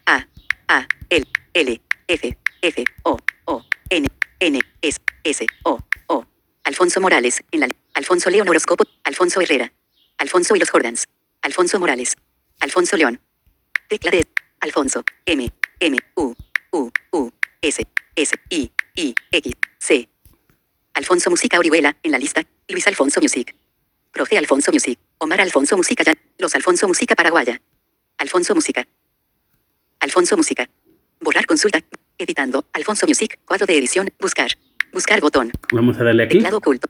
A. 0.06 0.26
A. 0.66 0.88
L. 1.08 1.24
L. 1.54 1.80
F. 2.08 2.38
F. 2.62 2.84
O. 3.04 3.16
O. 3.44 3.64
N. 3.90 4.08
N. 4.40 4.60
S. 4.82 4.98
S. 5.22 5.46
O. 5.62 5.78
O. 6.08 6.26
Alfonso 6.64 7.00
Morales. 7.00 7.40
En 7.52 7.60
la. 7.60 7.68
Alfonso 7.94 8.28
León 8.28 8.48
Horoscopo. 8.48 8.84
Alfonso 9.04 9.40
Herrera. 9.40 9.72
Alfonso 10.18 10.56
y 10.56 10.58
los 10.58 10.70
Jordans. 10.70 11.06
Alfonso 11.42 11.78
Morales. 11.78 12.16
Alfonso 12.58 12.96
León. 12.96 13.20
Tecla 13.88 14.10
de. 14.10 14.26
Alfonso. 14.62 15.04
M. 15.26 15.48
M. 15.78 15.98
U. 16.16 16.34
U. 16.72 16.90
U. 17.12 17.30
S. 17.62 17.86
S. 18.16 18.34
I. 18.50 18.72
I. 18.96 19.14
X. 19.30 19.52
C. 19.78 20.08
Alfonso 20.94 21.30
Música 21.30 21.60
Orihuela, 21.60 21.96
en 22.02 22.10
la 22.10 22.18
lista, 22.18 22.42
Luis 22.68 22.86
Alfonso 22.86 23.20
Music. 23.20 23.54
Profe 24.12 24.36
Alfonso 24.38 24.72
Music, 24.72 24.98
Omar 25.18 25.40
Alfonso 25.40 25.76
Música 25.76 26.12
Los 26.38 26.54
Alfonso 26.54 26.86
Música 26.88 27.14
Paraguaya. 27.14 27.60
Alfonso 28.18 28.54
Música. 28.54 28.86
Alfonso 30.00 30.36
Música. 30.36 30.68
Borrar 31.20 31.46
consulta, 31.46 31.82
editando, 32.18 32.66
Alfonso 32.72 33.06
Music, 33.06 33.38
cuadro 33.44 33.66
de 33.66 33.76
edición, 33.78 34.08
buscar. 34.20 34.50
Buscar 34.92 35.20
botón, 35.20 35.50
Vamos 35.72 35.98
a 35.98 36.04
darle 36.04 36.24
aquí. 36.24 36.36
teclado 36.38 36.58
oculto. 36.58 36.88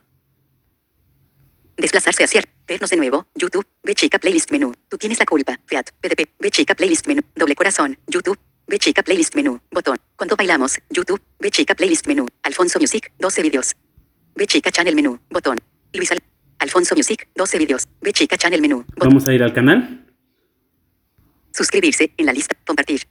Desplazarse 1.77 2.23
hacia, 2.23 2.43
vernos 2.67 2.89
de 2.89 2.97
nuevo, 2.97 3.25
YouTube, 3.35 3.65
ve 3.83 3.95
chica 3.95 4.19
playlist 4.19 4.51
menú, 4.51 4.73
tú 4.89 4.97
tienes 4.97 5.19
la 5.19 5.25
culpa, 5.25 5.59
Fiat, 5.65 5.91
PDP, 6.01 6.29
ve 6.39 6.51
chica 6.51 6.75
playlist 6.75 7.07
menú, 7.07 7.21
doble 7.35 7.55
corazón, 7.55 7.97
YouTube, 8.07 8.37
ve 8.67 8.79
chica 8.79 9.01
playlist 9.03 9.33
menú, 9.35 9.59
botón, 9.71 9.97
cuando 10.15 10.35
bailamos, 10.35 10.77
YouTube, 10.89 11.21
ve 11.39 11.51
chica 11.51 11.73
playlist 11.75 12.05
menú, 12.07 12.27
Alfonso 12.43 12.79
Music, 12.79 13.11
12 13.19 13.41
videos. 13.41 13.75
Ve 14.35 14.47
chica 14.47 14.71
channel 14.71 14.95
menú, 14.95 15.19
botón, 15.29 15.57
Luis 15.93 16.11
Al- 16.11 16.19
Alfonso 16.59 16.95
Music, 16.95 17.27
12 17.35 17.57
videos, 17.57 17.87
ve 18.01 18.11
chica 18.13 18.37
channel 18.37 18.61
menú, 18.61 18.85
Vamos 18.97 19.27
a 19.27 19.33
ir 19.33 19.43
al 19.43 19.53
canal. 19.53 20.05
Suscribirse 21.51 22.11
en 22.17 22.25
la 22.25 22.33
lista. 22.33 22.55
Compartir. 22.65 23.01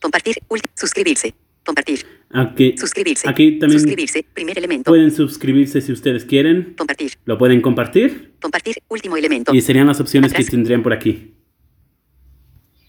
Compartir. 0.00 0.36
Suscribirse. 0.74 1.34
Compartir. 1.64 2.04
Aquí, 2.30 2.76
Suscribirse. 2.76 3.28
aquí 3.28 3.58
también 3.58 3.80
Suscribirse. 3.80 4.24
Primer 4.34 4.58
elemento. 4.58 4.90
pueden 4.90 5.10
suscribirse 5.10 5.80
si 5.80 5.92
ustedes 5.92 6.24
quieren. 6.24 6.74
Compartir. 6.76 7.12
Lo 7.24 7.36
pueden 7.38 7.60
compartir. 7.60 8.34
Compartir. 8.40 8.76
Último 8.88 9.16
elemento. 9.16 9.54
Y 9.54 9.60
serían 9.60 9.86
las 9.86 10.00
opciones 10.00 10.32
que 10.32 10.44
tendrían 10.44 10.82
por 10.82 10.92
aquí. 10.92 11.34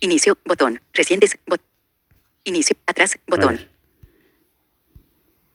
Inicio. 0.02 0.38
Botón. 0.46 0.80
Recientes. 0.94 1.38
Bot. 1.46 1.62
Inicio. 2.46 2.76
Atrás. 2.86 3.18
Botón. 3.28 3.60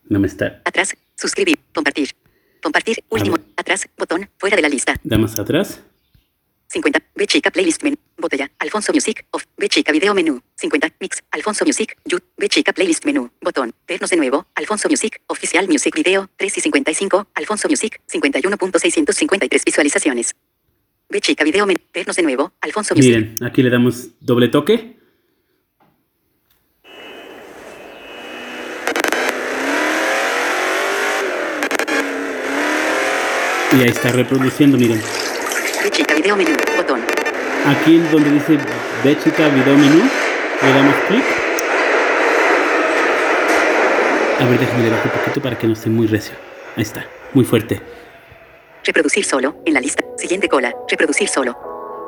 No 0.09 0.19
me 0.19 0.27
está. 0.27 0.61
Atrás. 0.65 0.95
Suscribir. 1.15 1.57
Compartir. 1.73 2.09
Compartir. 2.61 3.03
Último. 3.09 3.37
Atrás. 3.57 3.87
Botón. 3.97 4.29
Fuera 4.37 4.55
de 4.55 4.61
la 4.61 4.69
lista. 4.69 4.99
Damos 5.03 5.37
atrás. 5.39 5.81
50. 6.67 6.99
B 7.15 7.27
chica 7.27 7.51
playlist 7.51 7.83
menú. 7.83 7.97
Botella. 8.17 8.49
Alfonso 8.59 8.93
Music. 8.93 9.25
Off. 9.31 9.45
B 9.57 9.67
chica 9.67 9.91
video 9.91 10.13
menú. 10.13 10.41
50. 10.55 10.89
Mix. 10.99 11.21
Alfonso 11.31 11.65
Music. 11.65 11.97
Youth. 12.05 12.23
B 12.37 12.47
chica 12.47 12.71
playlist 12.71 13.05
menú. 13.05 13.29
Botón. 13.41 13.73
Vernos 13.87 14.09
de 14.09 14.17
nuevo. 14.17 14.47
Alfonso 14.55 14.87
Music. 14.87 15.21
Oficial 15.27 15.67
Music 15.67 15.95
Video. 15.95 16.29
3 16.37 16.57
y 16.57 16.61
55. 16.61 17.27
Alfonso 17.35 17.67
Music. 17.67 17.99
51.653 18.07 19.65
visualizaciones. 19.65 20.35
B 21.09 21.19
chica 21.19 21.43
video 21.43 21.65
menú. 21.65 21.79
Vernos 21.93 22.15
de 22.15 22.23
nuevo. 22.23 22.53
Alfonso 22.61 22.95
Music. 22.95 23.15
Miren, 23.15 23.35
aquí 23.43 23.61
le 23.63 23.69
damos 23.69 24.09
doble 24.21 24.47
toque. 24.47 25.00
Y 33.77 33.81
ahí 33.83 33.89
está 33.89 34.09
reproduciendo, 34.09 34.77
miren. 34.77 35.01
B 35.83 35.89
chica 35.91 36.13
video 36.15 36.35
menú. 36.35 36.51
Botón. 36.77 37.01
Aquí 37.67 37.97
donde 38.11 38.31
dice 38.31 38.57
ve 39.03 39.17
chica 39.23 39.47
video 39.49 39.75
menú, 39.77 40.01
le 40.61 40.73
damos 40.73 40.95
clic. 41.07 41.23
A 44.39 44.45
ver, 44.45 44.59
déjame 44.59 44.83
le 44.83 44.89
bajo 44.89 45.03
un 45.05 45.11
poquito 45.19 45.41
para 45.41 45.57
que 45.57 45.67
no 45.67 45.73
esté 45.73 45.89
muy 45.89 46.07
recio. 46.07 46.33
Ahí 46.75 46.83
está, 46.83 47.05
muy 47.33 47.45
fuerte. 47.45 47.81
Reproducir 48.83 49.23
solo. 49.23 49.55
En 49.65 49.73
la 49.73 49.79
lista. 49.79 50.03
Siguiente 50.17 50.49
cola. 50.49 50.73
Reproducir 50.89 51.27
solo. 51.29 51.55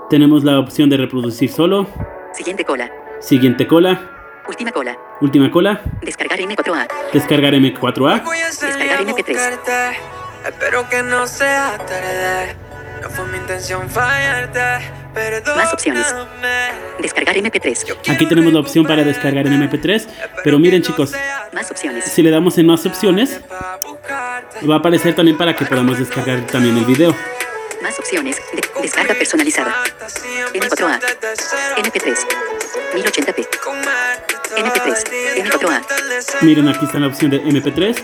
Tenemos 0.10 0.44
la 0.44 0.60
opción 0.60 0.90
de 0.90 0.98
reproducir 0.98 1.50
solo, 1.50 1.88
Siguiente 2.34 2.66
cola. 2.66 2.92
siguiente 3.20 3.66
cola, 3.68 4.10
Última 4.48 4.72
cola. 4.72 4.98
última 5.22 5.50
cola, 5.50 5.82
Descargar 6.02 6.40
M4A. 6.40 6.88
descargar 7.14 7.54
M4A. 7.54 8.24
Voy 8.24 8.38
a 8.40 8.52
salir 8.52 8.76
Descargar 8.76 9.00
a 9.00 9.02
MP3. 9.04 10.23
Espero 10.46 10.90
que 10.90 11.04
no 11.04 11.28
sea 11.28 11.78
tarde. 11.78 12.56
No 13.02 13.10
fue 13.10 13.26
mi 13.28 13.38
intención 13.38 13.90
fallarte. 13.90 14.60
Perdóname. 15.14 15.64
Más 15.64 15.74
opciones. 15.74 16.16
Descargar 17.00 17.36
MP3. 17.36 17.96
Aquí 18.14 18.26
tenemos 18.28 18.52
la 18.54 18.60
opción 18.62 18.86
para 18.86 19.04
descargar 19.04 19.46
en 19.46 19.62
MP3, 19.62 20.08
pero 20.44 20.58
miren 20.58 20.82
chicos, 20.82 21.12
Más 21.52 21.70
opciones. 21.70 22.06
si 22.06 22.24
le 22.24 22.32
damos 22.32 22.58
en 22.58 22.66
más 22.66 22.84
opciones, 22.86 23.40
va 24.68 24.76
a 24.76 24.78
aparecer 24.78 25.16
también 25.16 25.38
para 25.38 25.56
que 25.56 25.66
podamos 25.66 26.00
descargar 26.00 26.42
también 26.48 26.78
el 26.78 26.86
video. 26.86 27.16
Más 27.82 28.00
opciones. 28.00 28.38
De- 28.54 28.82
descarga 28.82 29.14
personalizada. 29.14 29.74
M4A. 30.54 31.00
MP3. 31.78 32.18
1080p. 32.96 33.48
MP3, 34.56 35.04
M4A. 35.46 35.82
Miren, 36.42 36.70
aquí 36.70 36.86
está 36.86 37.00
la 37.00 37.08
opción 37.08 37.30
de 37.32 37.42
MP3, 37.44 37.96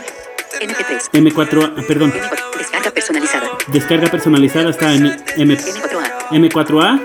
MP3. 0.62 1.10
M4A, 1.12 1.74
ah, 1.78 1.84
perdón, 1.88 2.12
M4. 2.14 2.58
Descarga 2.58 2.92
personalizada. 2.92 3.50
descarga 3.68 4.08
personalizada 4.08 4.70
está 4.72 4.94
en 4.94 5.06
M, 5.38 5.58
M4A. 5.58 6.30
M4A, 6.32 7.00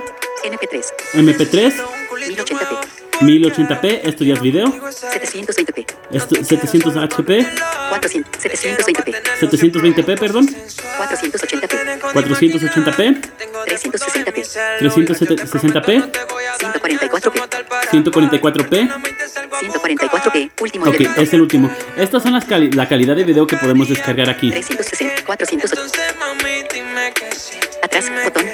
MP3. 0.45 0.85
MP3, 1.15 1.75
1080p. 2.11 2.84
1080p, 3.21 4.01
esto 4.05 4.25
ya 4.25 4.35
es 4.35 4.41
video, 4.41 4.67
720p. 4.67 5.87
esto 6.11 6.35
700 6.45 6.97
HP, 6.97 7.47
400. 7.91 8.43
720p. 8.43 9.15
720p, 9.41 10.19
perdón, 10.19 10.49
480p. 10.49 12.01
480p, 12.13 13.21
360p. 13.67 14.37
360p, 14.81 15.39
144p. 15.49 16.11
144p. 17.91 18.75
144p. 19.61 20.51
Último 20.61 20.85
Ok, 20.87 20.95
elemento. 20.95 21.21
es 21.21 21.33
el 21.33 21.41
último. 21.43 21.71
Estas 21.97 22.23
son 22.23 22.33
las 22.33 22.45
cali- 22.47 22.71
la 22.73 22.89
calidad 22.89 23.17
de 23.17 23.25
video 23.25 23.47
que 23.47 23.57
podemos 23.57 23.89
descargar 23.89 24.29
aquí. 24.31 24.51
360. 24.51 25.25
480. 25.25 25.67
Entonces, 25.67 26.17
mami, 26.19 26.63
dime 26.73 27.13
que 27.15 27.31
sí. 27.35 27.57
Atrás. 27.83 28.11
Botón. 28.25 28.45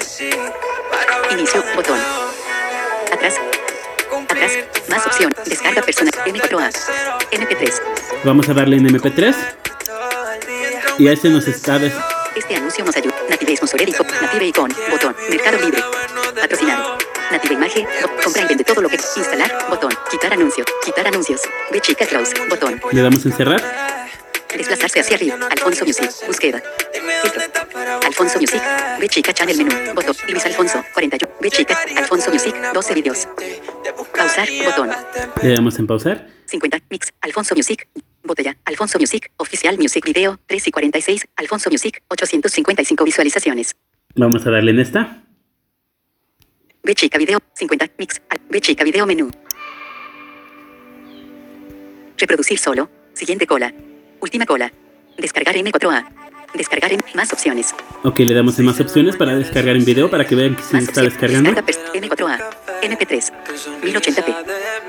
Inicio. 1.31 1.63
Botón. 1.75 1.99
Atrás. 3.11 3.35
Tu 4.47 4.91
Más 4.91 5.05
opción. 5.07 5.33
Descarga 5.45 5.81
personal. 5.81 6.13
M4A. 6.25 6.71
MP3. 7.31 7.81
Vamos 8.23 8.49
a 8.49 8.53
darle 8.53 8.77
en 8.77 8.87
MP3 8.87 9.35
todo 9.85 10.31
el 10.33 10.39
día. 10.47 10.81
y 10.97 11.07
este 11.07 11.29
nos 11.29 11.47
está 11.47 11.79
des- 11.79 11.93
Este 12.35 12.55
anuncio 12.55 12.83
nos 12.85 12.95
ayuda. 12.95 13.15
Native 13.29 13.57
Sponsor 13.57 13.81
Edico. 13.81 14.03
Native 14.03 14.45
Icon. 14.47 14.73
Botón. 14.89 15.15
Mercado 15.29 15.57
Libre. 15.59 15.83
Patrocinado. 16.39 16.97
Native 17.31 17.53
Imagen. 17.55 17.87
Compra 18.23 18.41
y 18.41 18.45
vende 18.47 18.63
todo 18.63 18.81
lo 18.81 18.89
que. 18.89 18.95
Instalar. 18.95 19.67
Botón. 19.69 19.91
Quitar 20.09 20.33
anuncio. 20.33 20.63
Quitar 20.83 21.07
anuncios. 21.07 21.41
Ve 21.71 21.79
chica 21.81 22.05
close. 22.05 22.33
Botón. 22.49 22.81
le 22.91 23.01
damos 23.01 23.25
en 23.25 23.33
cerrar. 23.33 23.61
Desplazarse 24.57 24.99
hacia 24.99 25.15
arriba. 25.15 25.35
Alfonso 25.49 25.85
Music. 25.85 26.09
Búsqueda. 26.27 26.61
Filtro. 27.23 27.41
Alfonso 28.05 28.39
Music. 28.39 28.61
Ve 28.99 29.09
chica 29.09 29.33
channel 29.33 29.57
menú. 29.57 29.93
Botón. 29.93 30.15
Luis 30.27 30.45
Alfonso. 30.45 30.83
41. 30.93 31.33
Ve 31.39 31.49
chica. 31.49 31.77
Alfonso 31.97 32.31
Music. 32.31 32.53
12 32.73 32.93
videos. 32.93 33.27
Pausar. 34.15 34.47
Botón. 34.65 34.89
Le 35.41 35.53
damos 35.53 35.79
en 35.79 35.87
pausar. 35.87 36.27
50. 36.45 36.79
Mix. 36.89 37.13
Alfonso 37.21 37.55
Music. 37.55 37.87
Botella. 38.23 38.57
Alfonso 38.65 38.99
Music. 38.99 39.31
Oficial 39.37 39.77
Music 39.77 40.05
Video. 40.05 40.39
3 40.47 40.67
y 40.67 40.71
46. 40.71 41.27
Alfonso 41.37 41.69
Music. 41.69 42.03
855 42.09 43.03
visualizaciones. 43.05 43.75
Vamos 44.15 44.45
a 44.45 44.51
darle 44.51 44.71
en 44.71 44.79
esta. 44.79 45.23
Ve 46.83 46.95
chica 46.95 47.17
video. 47.17 47.39
50. 47.53 47.87
Mix. 47.97 48.21
Ve 48.49 48.61
chica 48.61 48.83
video 48.83 49.05
menú. 49.05 49.31
Reproducir 52.17 52.59
solo. 52.59 52.89
Siguiente 53.13 53.47
cola. 53.47 53.73
Última 54.21 54.45
cola. 54.45 54.71
Descargar 55.17 55.55
M4A. 55.55 56.05
Descargar 56.53 56.91
en 56.93 56.99
más 57.15 57.31
opciones. 57.31 57.73
Ok, 58.03 58.19
le 58.19 58.33
damos 58.33 58.59
en 58.59 58.65
más 58.65 58.79
opciones 58.79 59.15
para 59.15 59.35
descargar 59.35 59.75
en 59.75 59.85
video 59.85 60.09
para 60.09 60.25
que 60.25 60.35
vean 60.35 60.55
que 60.55 60.63
sí 60.63 60.73
Más 60.73 60.83
está 60.83 61.01
opciones. 61.01 61.13
descargando. 61.13 61.51
Descarga 61.51 61.91
pers- 61.93 62.01
M4A. 62.01 62.39
MP3. 62.83 63.31
1080p. 63.83 64.35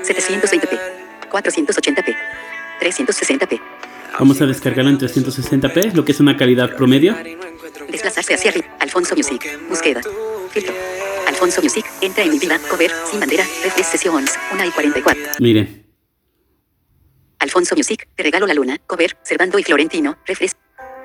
720p. 0.03 0.79
480p. 1.31 2.15
360p. 2.81 3.61
Vamos 4.19 4.41
a 4.41 4.45
descargarlo 4.45 4.91
en 4.91 4.99
360p, 4.99 5.93
lo 5.93 6.05
que 6.05 6.11
es 6.11 6.19
una 6.19 6.35
calidad 6.37 6.75
promedio. 6.75 7.15
Desplazarse 7.89 8.33
hacia 8.33 8.51
arriba. 8.51 8.67
Alfonso 8.79 9.15
Music. 9.15 9.59
Búsqueda. 9.69 10.01
Filtro. 10.51 10.73
Alfonso 11.27 11.61
Music. 11.61 11.85
Entra 12.01 12.23
en 12.23 12.29
mi 12.31 12.39
vida. 12.39 12.59
Cover. 12.69 12.91
Sin 13.09 13.19
bandera. 13.19 13.43
Refresh 13.63 13.85
Sessions. 13.85 14.31
1 14.53 14.65
y 14.65 14.69
44. 14.71 15.23
Miren, 15.39 15.82
Alfonso 17.43 17.75
Music. 17.75 18.07
Te 18.15 18.23
regalo 18.23 18.47
la 18.47 18.53
luna. 18.53 18.77
Cover. 18.87 19.17
Servando 19.21 19.59
y 19.59 19.63
Florentino. 19.63 20.17
Refresh. 20.25 20.53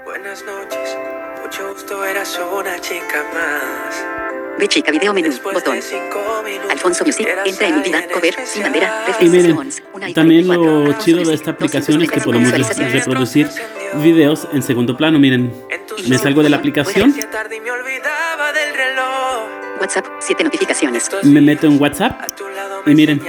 Buenas 0.04 0.44
noches. 0.44 0.96
Mucho 1.42 1.72
gusto, 1.72 2.04
eras 2.04 2.38
una 2.38 2.80
chica 2.80 3.24
más. 3.34 4.04
Ve 4.58 4.68
chica 4.68 4.92
video 4.92 5.12
menú. 5.12 5.28
Después 5.30 5.54
Botón. 5.54 5.74
de 5.74 5.82
cinco 5.82 6.42
minutos, 6.44 6.70
Alfonso 6.70 7.04
Music. 7.04 7.28
Entra 7.44 7.66
en 7.66 7.76
mi 7.76 7.82
vida. 7.82 8.06
Cover. 8.12 8.34
Sin 8.46 8.62
bandera. 8.62 9.04
especial. 9.08 9.26
y 9.26 9.30
miren, 9.30 9.56
Sessions. 9.56 9.82
1 9.94 10.08
y 10.08 10.14
también 10.14 10.46
44. 10.46 10.92
lo 10.92 11.04
chido 11.04 11.24
de 11.24 11.34
esta 11.34 11.50
aplicación 11.50 12.02
es 12.02 12.10
que 12.10 12.20
255 12.20 12.24
podemos 12.24 12.92
reproducir 12.92 13.48
videos 14.00 14.48
en 14.52 14.62
segundo 14.62 14.96
plano. 14.96 15.18
Miren, 15.18 15.52
me 16.08 16.18
salgo 16.18 16.44
de 16.44 16.50
la 16.50 16.56
aplicación. 16.58 17.14
WhatsApp. 19.80 20.06
7 20.20 20.44
notificaciones. 20.44 21.10
Me 21.24 21.40
meto 21.40 21.66
en 21.66 21.80
WhatsApp 21.80 22.20
y 22.86 22.94
miren, 22.94 23.20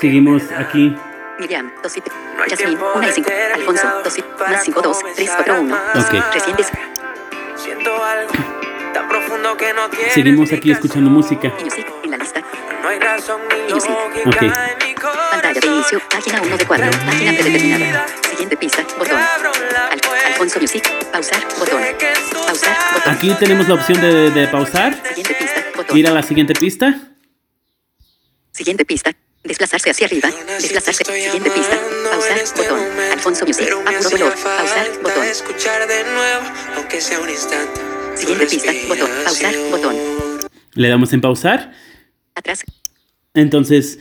seguimos 0.00 0.42
aquí. 0.50 0.94
Miriam. 1.38 1.72
2 1.82 1.96
y 1.96 2.00
No 2.00 2.42
hay 2.42 2.50
Jasmine. 2.50 2.56
tiempo 2.70 2.92
1 2.94 3.02
y 3.02 3.06
de 3.06 3.12
5. 3.12 3.30
Alfonso. 3.54 3.88
2 4.04 4.18
y 4.18 4.24
Más 4.50 4.64
5 4.64 4.82
2 4.82 4.98
3 5.14 5.30
4 5.36 5.60
1. 5.60 5.74
Ok. 5.76 6.32
Recientes. 6.34 6.68
Siento 7.56 8.04
algo 8.04 8.32
tan 8.94 9.08
profundo 9.08 9.56
que 9.56 9.72
no 9.74 9.88
tiene 9.90 10.10
Seguimos 10.10 10.52
aquí 10.52 10.70
escuchando 10.70 11.10
música. 11.10 11.52
Y 11.60 11.64
Music. 11.64 11.86
En 12.04 12.10
la 12.10 12.16
lista. 12.18 12.40
No 12.82 12.88
hay 12.88 12.98
razón 12.98 13.40
ni 13.50 13.72
Music. 13.74 13.90
lógica 13.90 14.28
Ok. 14.30 14.42
en 14.42 14.88
mi 14.88 14.94
corazón. 14.94 15.30
Pantalla 15.30 15.60
de 15.60 15.66
inicio. 15.66 16.00
Página 16.10 16.42
1 16.42 16.56
de 16.56 16.66
4. 16.66 16.90
Página 17.06 17.32
predeterminada. 17.32 18.06
Siguiente 18.30 18.56
pista. 18.56 18.82
Botón. 18.98 19.16
Al- 19.18 20.00
Alfonso 20.32 20.60
Music. 20.60 21.10
Pausar. 21.12 21.40
Botón. 21.58 21.82
Pausar. 22.46 22.76
Botón. 22.94 23.12
Aquí 23.14 23.34
tenemos 23.38 23.68
la 23.68 23.74
opción 23.74 24.00
de, 24.00 24.30
de 24.30 24.48
pausar, 24.48 24.94
Siguiente 25.08 25.34
pista. 25.34 25.64
Botón. 25.76 25.96
ir 25.98 26.08
a 26.08 26.12
la 26.12 26.22
siguiente 26.22 26.54
pista. 26.54 26.94
Siguiente 28.52 28.84
pista. 28.86 29.12
Desplazarse 29.46 29.90
hacia 29.90 30.06
arriba. 30.06 30.30
Desplazarse. 30.60 31.04
Siguiente 31.04 31.50
pista. 31.50 31.80
Pausar. 32.10 32.38
Botón. 32.56 32.80
Alfonso 33.12 33.46
Music. 33.46 33.68
Apuro 33.68 33.88
hacía 33.88 34.18
dolor. 34.18 34.34
Pausar. 34.42 35.02
Botón. 35.02 35.24
escuchar 35.24 35.86
de 35.86 36.04
nuevo, 36.04 36.44
aunque 36.76 37.00
sea 37.00 37.20
un 37.20 37.28
instante. 37.28 37.80
Siguiente 38.16 38.46
pista. 38.46 38.72
Botón. 38.88 39.10
Pausar. 39.24 39.54
Botón. 39.70 39.96
Le 40.74 40.88
damos 40.88 41.12
en 41.12 41.20
pausar. 41.20 41.72
Atrás. 42.34 42.64
Entonces, 43.34 43.98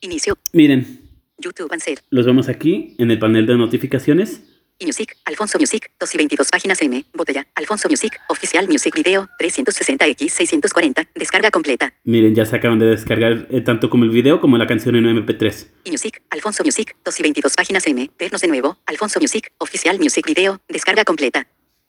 Inicio. 0.00 0.38
miren, 0.52 1.00
YouTube 1.38 1.70
los 2.10 2.26
vemos 2.26 2.48
aquí 2.48 2.94
en 2.98 3.10
el 3.10 3.18
panel 3.18 3.46
de 3.46 3.56
notificaciones. 3.56 4.40
Music, 4.80 5.16
Alfonso 5.24 5.58
Music, 5.58 5.90
2 6.00 6.14
y 6.14 6.18
22 6.18 6.48
páginas 6.50 6.82
M, 6.82 7.04
botella, 7.14 7.46
Alfonso 7.54 7.88
Music, 7.88 8.18
Oficial 8.28 8.66
Music 8.68 8.94
Video, 8.94 9.28
360x 9.38 10.28
640, 10.28 11.08
descarga 11.14 11.50
completa. 11.50 11.94
Miren, 12.04 12.34
ya 12.34 12.44
se 12.44 12.56
acaban 12.56 12.78
de 12.78 12.86
descargar 12.86 13.46
eh, 13.50 13.60
tanto 13.60 13.88
como 13.88 14.04
el 14.04 14.10
video 14.10 14.40
como 14.40 14.58
la 14.58 14.66
canción 14.66 14.96
en 14.96 15.04
MP3. 15.04 15.68
Y 15.84 15.90
Music, 15.92 16.22
Alfonso 16.30 16.64
Music, 16.64 16.96
2 17.04 17.20
y 17.20 17.22
22 17.22 17.54
páginas 17.54 17.86
M, 17.86 18.10
vernos 18.18 18.40
de 18.40 18.48
nuevo, 18.48 18.78
Alfonso 18.86 19.20
Music, 19.20 19.52
Oficial 19.58 19.98
Music 19.98 20.26
Video, 20.26 20.60
descarga 20.68 21.04
completa. 21.04 21.46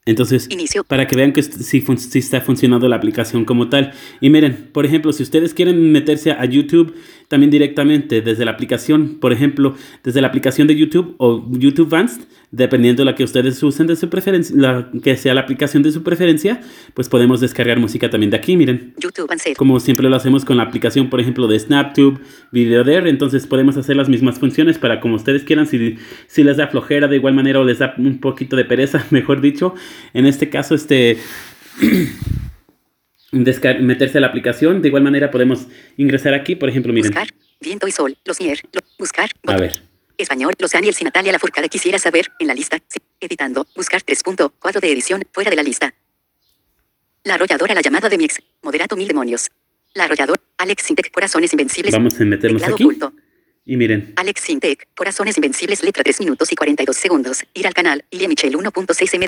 Entonces, 0.08 0.48
Inicio. 0.52 0.84
para 0.84 1.08
que 1.08 1.16
vean 1.16 1.34
que 1.34 1.42
si, 1.42 1.82
fun- 1.82 1.98
si 1.98 2.20
está 2.20 2.40
funcionando 2.42 2.88
la 2.88 2.96
aplicación 2.96 3.44
como 3.44 3.70
tal. 3.70 3.92
Y 4.22 4.30
miren, 4.30 4.70
por 4.72 4.86
ejemplo, 4.86 5.12
si 5.14 5.24
ustedes 5.24 5.54
quieren 5.56 5.92
meterse 5.92 6.32
a 6.32 6.46
YouTube 6.46 6.94
también 7.28 7.50
directamente 7.50 8.22
desde 8.22 8.46
la 8.46 8.52
aplicación, 8.52 9.18
por 9.20 9.34
ejemplo, 9.34 9.76
desde 10.04 10.22
la 10.22 10.28
aplicación 10.28 10.68
de 10.68 10.76
YouTube 10.76 11.16
o 11.18 11.44
YouTube 11.52 11.88
Advanced, 11.88 12.22
dependiendo 12.52 13.02
de 13.02 13.06
la 13.06 13.16
que 13.16 13.24
ustedes 13.24 13.62
usen 13.64 13.88
de 13.88 13.96
su 13.96 14.08
preferencia, 14.10 14.56
la 14.56 14.92
que 15.02 15.18
sea 15.18 15.34
la 15.34 15.42
aplicación 15.42 15.82
de 15.82 15.92
su 15.92 16.04
preferencia, 16.04 16.62
pues 16.94 17.10
podemos 17.10 17.42
descargar 17.42 17.80
música 17.80 18.08
también 18.12 18.30
de 18.30 18.38
aquí, 18.38 18.56
miren. 18.56 18.94
YouTube 19.00 19.30
Answer. 19.32 19.58
Como 19.58 19.80
siempre 19.80 20.08
lo 20.08 20.16
hacemos 20.16 20.46
con 20.46 20.58
la 20.58 20.64
aplicación, 20.64 21.10
por 21.10 21.20
ejemplo, 21.20 21.48
de 21.48 21.58
SnapTube, 21.60 22.20
VideoDare, 22.52 23.10
entonces 23.10 23.48
podemos 23.48 23.76
hacer 23.76 23.96
las 23.96 24.08
mismas 24.08 24.38
funciones 24.38 24.78
para 24.78 25.00
como 25.00 25.16
ustedes 25.16 25.44
quieran, 25.44 25.66
si, 25.66 25.96
si 26.28 26.44
les 26.44 26.58
da 26.58 26.68
flojera 26.68 27.08
de 27.08 27.16
igual 27.16 27.34
manera 27.34 27.60
o 27.60 27.64
les 27.64 27.80
da 27.80 27.96
un 27.98 28.20
poquito 28.20 28.56
de 28.56 28.66
pereza, 28.66 29.04
mejor 29.10 29.42
dicho. 29.42 29.74
En 30.14 30.26
este 30.26 30.50
caso, 30.50 30.76
este 30.76 31.18
descar- 33.32 33.80
meterse 33.80 34.18
a 34.18 34.22
la 34.22 34.28
aplicación, 34.28 34.82
de 34.82 34.88
igual 34.90 35.04
manera 35.04 35.32
podemos 35.32 35.68
ingresar 35.98 36.34
aquí, 36.34 36.56
por 36.56 36.70
ejemplo, 36.70 36.94
miren, 36.94 37.12
Buscar, 37.12 37.28
viento 37.62 37.88
y 37.88 37.92
sol, 37.92 38.18
los 38.26 38.40
mier, 38.40 38.62
lo- 38.72 38.82
buscar, 38.98 39.30
a 39.48 39.58
ver, 39.58 39.82
Español, 40.18 40.54
los 40.60 40.72
Daniels 40.72 41.02
y 41.02 41.04
Natalia 41.04 41.32
Lafourcade 41.34 41.68
quisiera 41.68 42.00
saber, 42.00 42.28
en 42.40 42.48
la 42.48 42.54
lista, 42.54 42.78
editando, 43.20 43.68
buscar 43.76 44.02
3.4 44.02 44.80
de 44.80 44.92
edición, 44.92 45.24
fuera 45.34 45.50
de 45.50 45.56
la 45.58 45.64
lista. 45.64 45.94
La 47.26 47.34
arrolladora, 47.34 47.74
la 47.74 47.82
llamada 47.82 48.08
de 48.08 48.18
mi 48.18 48.24
ex, 48.26 48.40
moderato 48.62 48.96
mil 48.96 49.08
demonios. 49.08 49.50
La 49.94 50.06
arrolladora, 50.06 50.42
Alex 50.58 50.84
Sintec, 50.84 51.12
corazones 51.12 51.52
invencibles. 51.54 51.92
vamos 51.92 52.20
a 52.20 52.24
meternos 52.26 52.64
aquí 52.64 52.84
oculto. 52.84 53.12
y 53.66 53.76
miren, 53.76 54.14
Alex 54.16 54.42
Sintec, 54.42 54.88
corazones 54.96 55.36
invencibles, 55.38 55.84
letra 55.84 56.04
3 56.04 56.20
minutos 56.22 56.52
y 56.52 56.56
42 56.56 56.96
segundos. 56.96 57.44
Ir 57.54 57.68
al 57.68 57.74
canal, 57.74 58.06
Ilia 58.12 58.28
Michel 58.30 58.56
1.6 58.56 59.16
m. 59.16 59.28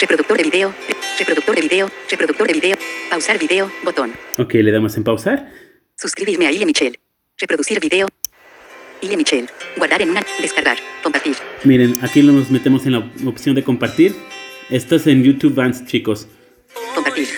Reproductor 0.00 0.36
de 0.36 0.44
video, 0.44 0.74
re- 0.88 0.96
reproductor 1.18 1.54
de 1.56 1.62
video, 1.62 1.90
reproductor 2.10 2.46
de 2.46 2.52
video, 2.54 2.76
pausar 3.10 3.38
video, 3.38 3.70
botón. 3.84 4.12
ok, 4.38 4.54
le 4.54 4.70
damos 4.70 4.96
en 4.96 5.04
pausar, 5.04 5.50
Suscribirme 5.96 6.46
a 6.46 6.52
Ilia 6.52 6.64
Michel. 6.64 6.96
Reproducir 7.38 7.80
video. 7.80 8.06
Ilia 9.00 9.16
Michel. 9.16 9.50
Guardar 9.76 10.00
en 10.00 10.10
una. 10.10 10.22
Descargar. 10.40 10.78
Compartir. 11.02 11.36
miren, 11.64 11.98
aquí 12.02 12.22
nos 12.22 12.50
metemos 12.50 12.86
en 12.86 12.92
la 12.92 13.10
opción 13.26 13.56
de 13.56 13.64
compartir, 13.64 14.14
esto 14.70 14.94
es 14.94 15.06
en 15.08 15.24
YouTube 15.24 15.52
Advanced, 15.58 15.86
chicos, 15.86 16.28
Compartir. 16.94 17.28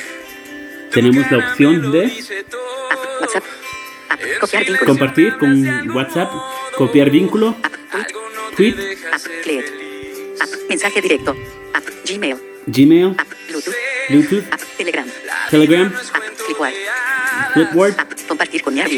tenemos 0.92 1.30
la 1.30 1.38
opción 1.38 1.90
de... 1.92 2.04
App. 2.04 3.20
WhatsApp. 3.22 3.44
App. 4.10 4.20
Copiar 4.40 4.64
vínculos. 4.66 4.86
compartir 4.86 5.38
con 5.38 5.90
WhatsApp, 5.96 6.30
copiar 6.76 7.10
vínculo, 7.10 7.56
App. 7.62 7.72
Tweet. 8.56 8.74
App. 9.12 9.20
App. 10.42 10.48
Mensaje 10.68 11.00
directo. 11.00 11.34
App. 11.72 11.84
Gmail. 12.06 12.49
Gmail, 12.66 13.14
App. 13.18 13.28
Bluetooth. 13.48 13.74
Bluetooth, 14.08 14.52
App. 14.52 14.60
Telegram. 14.76 15.06
Telegram, 15.50 15.86
App. 15.86 17.52
Flipboard. 17.54 17.94
Compartir 18.28 18.62
con. 18.62 18.78
App. 18.78 18.88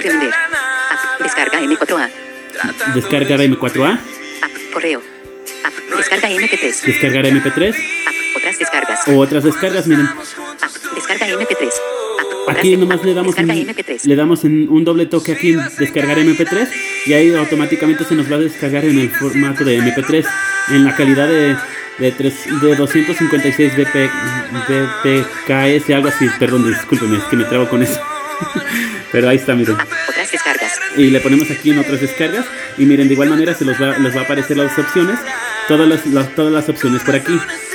Revender. 0.00 0.32
App. 0.32 1.22
Descarga 1.22 1.60
M4A. 1.60 2.10
descargar 2.94 3.40
MP4A, 3.40 3.92
App. 4.42 4.50
Correo. 4.72 5.02
App. 5.64 5.96
Descarga 5.96 6.30
MP3. 6.30 6.82
descargar 6.86 7.26
MP3 7.26 7.68
App. 7.68 8.14
Otras 8.36 8.58
descargas. 8.58 9.08
o 9.08 9.18
otras 9.18 9.44
descargas, 9.44 9.86
miren, 9.86 10.06
App. 10.06 10.18
Descarga 10.94 11.28
MP3. 11.28 11.66
App. 11.66 12.26
Otras 12.42 12.56
aquí 12.56 12.76
nomás 12.76 13.04
le 13.04 13.14
damos 13.14 13.36
MP3. 13.36 14.04
le 14.04 14.16
damos 14.16 14.44
en 14.44 14.68
un 14.68 14.84
doble 14.84 15.06
toque 15.06 15.32
aquí 15.32 15.52
en 15.52 15.60
descargar 15.78 16.18
MP3 16.18 16.68
y 17.06 17.12
ahí 17.12 17.34
automáticamente 17.34 18.04
se 18.04 18.14
nos 18.14 18.30
va 18.30 18.36
a 18.36 18.40
descargar 18.40 18.84
en 18.84 18.98
el 18.98 19.10
formato 19.10 19.64
de 19.64 19.78
MP3 19.78 20.26
en 20.70 20.84
la 20.84 20.96
calidad 20.96 21.28
de 21.28 21.56
de, 21.98 22.12
tres- 22.12 22.46
de 22.60 22.74
256 22.76 23.76
BP, 23.76 24.10
BPKS, 24.68 25.90
algo 25.94 26.08
así, 26.08 26.28
perdón, 26.38 26.66
discúlpenme, 26.68 27.18
es 27.18 27.24
que 27.24 27.36
me 27.36 27.44
trabo 27.44 27.68
con 27.68 27.82
eso. 27.82 28.00
Pero 29.12 29.28
ahí 29.28 29.36
está, 29.36 29.54
miren. 29.54 29.76
Otras 30.08 30.32
descargas. 30.32 30.72
y 30.96 31.10
le 31.10 31.20
ponemos 31.20 31.50
aquí 31.50 31.70
en 31.70 31.78
otras 31.78 32.00
descargas 32.00 32.46
y 32.78 32.84
miren 32.86 33.08
de 33.08 33.14
igual 33.14 33.28
manera 33.30 33.54
se 33.54 33.64
los 33.64 33.80
va, 33.80 33.96
les 33.98 34.14
va 34.16 34.20
a 34.20 34.24
aparecer 34.24 34.56
las 34.56 34.76
opciones 34.78 35.18
todas 35.68 35.86
las, 35.88 36.06
las- 36.06 36.34
todas 36.34 36.52
las 36.52 36.68
opciones 36.68 37.02
por 37.02 37.14
aquí 37.14 37.32
MP3 37.32 37.71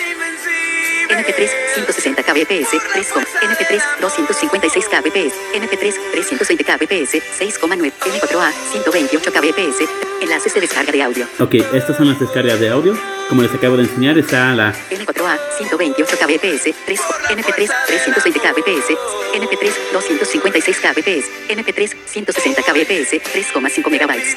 160 1.77 2.23
kbps 2.23 2.69
3, 2.93 3.05
MP3 3.43 3.81
256 4.01 4.87
kbps 4.87 5.33
MP3 5.53 5.93
320 6.11 6.63
kbps 6.63 7.11
6,9 7.39 7.93
M4A 8.01 8.51
128 8.71 9.31
kbps. 9.31 9.89
Enlaces 10.21 10.53
de 10.55 10.61
descarga 10.61 10.91
de 10.91 11.03
audio. 11.03 11.27
Ok 11.39 11.55
estas 11.73 11.97
son 11.97 12.07
las 12.07 12.19
descargas 12.19 12.59
de 12.59 12.69
audio. 12.69 12.97
Como 13.29 13.43
les 13.43 13.53
acabo 13.53 13.77
de 13.77 13.83
enseñar 13.83 14.17
está 14.17 14.55
la 14.55 14.73
M4A 14.89 15.37
128 15.57 16.17
kbps 16.17 16.63
3 16.85 16.99
MP3 17.29 17.69
320 17.85 18.39
kbps 18.39 18.87
MP3 19.35 19.71
256 19.93 20.77
kbps 20.79 21.25
MP3 21.49 21.95
160 22.05 22.61
kbps 22.63 23.11
3,5 23.53 23.89
megabytes. 23.91 24.35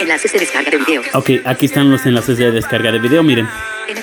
Enlaces 0.00 0.32
de 0.32 0.38
descarga 0.40 0.70
de 0.70 0.76
video. 0.76 1.02
Ok 1.14 1.30
aquí 1.46 1.66
están 1.66 1.90
los 1.90 2.04
enlaces 2.04 2.36
de 2.36 2.50
descarga 2.50 2.92
de 2.92 2.98
video 2.98 3.22
miren 3.22 3.48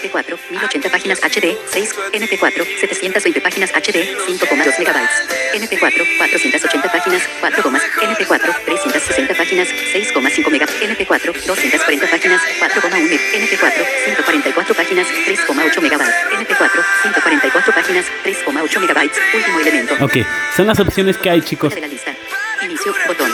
MP4 0.09 0.37
1080 0.49 0.89
páginas 0.89 1.19
HD 1.21 1.57
6 1.71 1.95
MP4 2.13 2.65
720 2.79 3.41
páginas 3.41 3.69
HD 3.71 3.97
5,2 4.27 4.79
megabytes. 4.79 5.15
MP4 5.53 6.17
480 6.17 6.91
páginas 6.91 7.21
4, 7.39 7.71
MP4 8.01 8.65
360 8.65 9.33
páginas 9.35 9.67
6,5 9.67 10.49
mega. 10.49 10.65
MP4 10.65 11.45
240 11.45 12.07
páginas 12.09 12.41
4,1 12.59 13.09
meg- 13.09 13.19
MP4 13.33 13.85
144 14.05 14.73
páginas 14.75 15.07
3,8 15.27 15.81
megabytes. 15.81 16.15
MP4 16.31 16.85
144 17.03 17.73
páginas 17.73 18.05
3,8 18.23 18.79
megabytes. 18.79 19.17
Último 19.33 19.59
elemento. 19.59 19.93
Ok 20.03 20.17
son 20.55 20.67
las 20.67 20.79
opciones 20.79 21.17
que 21.17 21.29
hay 21.29 21.41
chicos. 21.41 21.73
de 21.75 21.81
la 21.81 21.87
lista. 21.87 22.13
Inicio, 22.63 22.93
botón. 23.07 23.31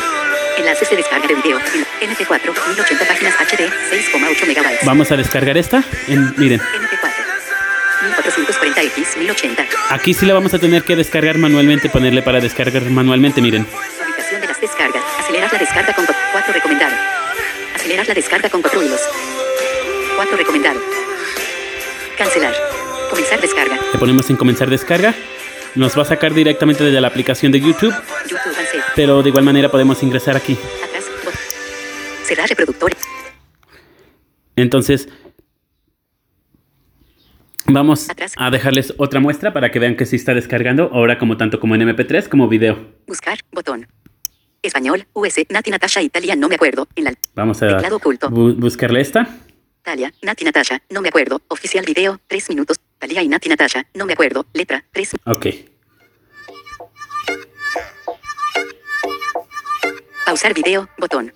Enlaces 0.57 0.89
de 0.89 0.95
descarga 0.95 1.27
de 1.27 1.35
video. 1.35 1.59
MP4, 1.59 2.53
1080 2.67 3.05
páginas 3.05 3.35
HD, 3.35 3.69
6,8 3.91 4.47
megabytes. 4.47 4.85
vamos 4.85 5.11
a 5.11 5.17
descargar 5.17 5.57
esta 5.57 5.83
en, 6.07 6.33
miren 6.37 6.59
MP4. 6.59 7.25
1440x, 8.23 9.17
1080. 9.17 9.65
aquí 9.89 10.13
sí 10.13 10.25
la 10.25 10.33
vamos 10.33 10.53
a 10.53 10.59
tener 10.59 10.83
que 10.83 10.95
descargar 10.95 11.37
manualmente 11.37 11.89
ponerle 11.89 12.21
para 12.21 12.39
descargar 12.39 12.83
manualmente 12.83 13.41
miren 13.41 13.65
Ubicación 14.05 14.41
de 14.41 14.47
las 14.47 14.61
descargas. 14.61 15.03
Acelerar 15.19 15.51
la 15.51 15.59
descarga 15.59 15.93
con 15.93 16.05
4 16.05 16.53
recomendado. 16.53 16.95
Acelerar 17.75 18.07
la 18.07 18.13
descarga 18.13 18.49
con 18.49 18.61
4 18.61 18.83
hilos. 18.83 19.01
4 20.15 20.37
recomendado. 20.37 20.79
Cancelar. 22.17 22.53
Comenzar 23.09 23.41
descarga. 23.41 23.77
le 23.91 23.99
ponemos 23.99 24.29
en 24.29 24.35
comenzar 24.35 24.69
descarga 24.69 25.13
nos 25.75 25.97
va 25.97 26.03
a 26.03 26.05
sacar 26.05 26.33
directamente 26.33 26.83
desde 26.83 27.01
la 27.01 27.07
aplicación 27.07 27.51
de 27.51 27.59
YouTube 27.59 27.93
YouTube. 28.25 28.54
Pero 28.95 29.21
de 29.23 29.29
igual 29.29 29.43
manera 29.43 29.69
podemos 29.69 30.01
ingresar 30.03 30.35
aquí 30.35 30.57
Cerrar 32.23 32.49
reproductor. 32.49 32.91
Entonces, 34.55 35.07
vamos 37.67 38.07
a 38.37 38.49
dejarles 38.49 38.95
otra 38.97 39.19
muestra 39.19 39.53
para 39.53 39.69
que 39.71 39.77
vean 39.77 39.95
que 39.95 40.07
sí 40.07 40.15
está 40.15 40.33
descargando, 40.33 40.89
ahora 40.91 41.19
como 41.19 41.37
tanto 41.37 41.59
como 41.59 41.75
en 41.75 41.81
MP3 41.81 42.27
como 42.27 42.47
video. 42.47 42.79
Buscar. 43.05 43.37
Botón. 43.51 43.87
Español. 44.63 45.05
US. 45.13 45.45
Nati 45.49 45.69
Natasha 45.69 46.01
Italia. 46.01 46.35
No 46.35 46.49
me 46.49 46.55
acuerdo. 46.55 46.87
En 46.95 47.03
la 47.03 47.13
Vamos 47.35 47.61
a 47.61 47.67
Teclado 47.67 47.97
oculto. 47.97 48.29
bu- 48.29 48.55
buscarle 48.55 49.01
esta. 49.01 49.27
Talia, 49.83 50.11
Nati 50.23 50.43
Natasha, 50.43 50.81
no 50.89 51.01
me 51.03 51.09
acuerdo. 51.09 51.43
Oficial 51.49 51.85
video, 51.85 52.19
3 52.25 52.49
minutos. 52.49 52.77
Talia 52.97 53.21
y 53.21 53.27
Nati 53.27 53.49
Natasha, 53.49 53.85
no 53.93 54.07
me 54.07 54.13
acuerdo. 54.13 54.47
Letra, 54.53 54.83
3. 54.91 55.11
Ok. 55.25 55.45
Pausar 60.25 60.53
video, 60.53 60.89
botón. 60.97 61.33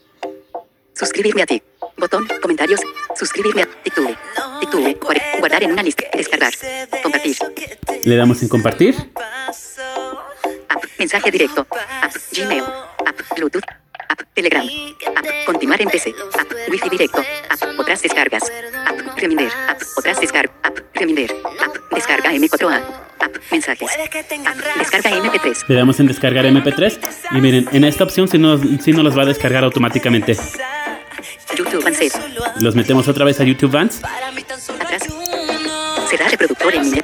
Suscribirme 0.94 1.44
a 1.44 1.46
ti. 1.46 1.62
Botón, 1.98 2.28
comentarios. 2.42 2.82
Suscribirme 3.16 3.64
a. 3.64 3.68
TikTok, 3.84 5.00
cuare- 5.00 5.22
guardar 5.40 5.64
en 5.64 5.72
una 5.72 5.84
lista. 5.84 6.04
Descargar. 6.14 6.54
Compartir. 7.04 7.38
Le 8.04 8.16
damos 8.16 8.42
en 8.42 8.50
compartir. 8.50 8.96
App, 10.70 10.84
mensaje 10.98 11.32
directo. 11.32 11.66
App, 12.02 12.14
Gmail. 12.32 12.64
App, 13.06 13.20
Bluetooth. 13.36 13.64
App, 14.10 14.22
Telegram. 14.34 14.68
App, 15.16 15.26
continuar 15.46 15.82
en 15.82 15.90
PC. 15.90 16.14
App, 16.40 16.52
Wi-Fi 16.70 16.90
directo. 16.90 17.24
App, 17.50 17.80
otras 17.80 18.02
descargas. 18.02 18.44
App, 18.86 19.18
Reminder. 19.18 19.52
App, 19.70 19.82
otras 19.98 20.20
descargas. 20.20 20.56
App, 20.64 20.78
Reminder. 20.96 21.32
App, 21.60 21.94
descarga 21.94 22.34
M4A. 22.34 23.09
App, 23.20 23.36
mensajes. 23.52 23.90
Descarga 24.78 25.10
MP3. 25.12 25.66
Le 25.68 25.76
damos 25.76 26.00
en 26.00 26.08
descargar 26.08 26.46
MP3 26.46 27.00
y 27.32 27.42
miren, 27.42 27.68
en 27.72 27.84
esta 27.84 28.04
opción 28.04 28.28
sí 28.28 28.38
nos, 28.38 28.62
sí 28.82 28.92
nos 28.92 29.04
los 29.04 29.18
va 29.18 29.24
a 29.24 29.26
descargar 29.26 29.64
automáticamente. 29.64 30.38
YouTube. 31.58 31.84
Los 32.62 32.76
metemos 32.76 33.08
otra 33.08 33.26
vez 33.26 33.40
a 33.40 33.44
YouTube 33.44 33.72
Vans 33.72 34.02
Atrás. 34.04 35.04
Cerrar 36.10 36.32
reproductor 36.32 36.74
en 36.74 36.84
línea. 36.84 37.04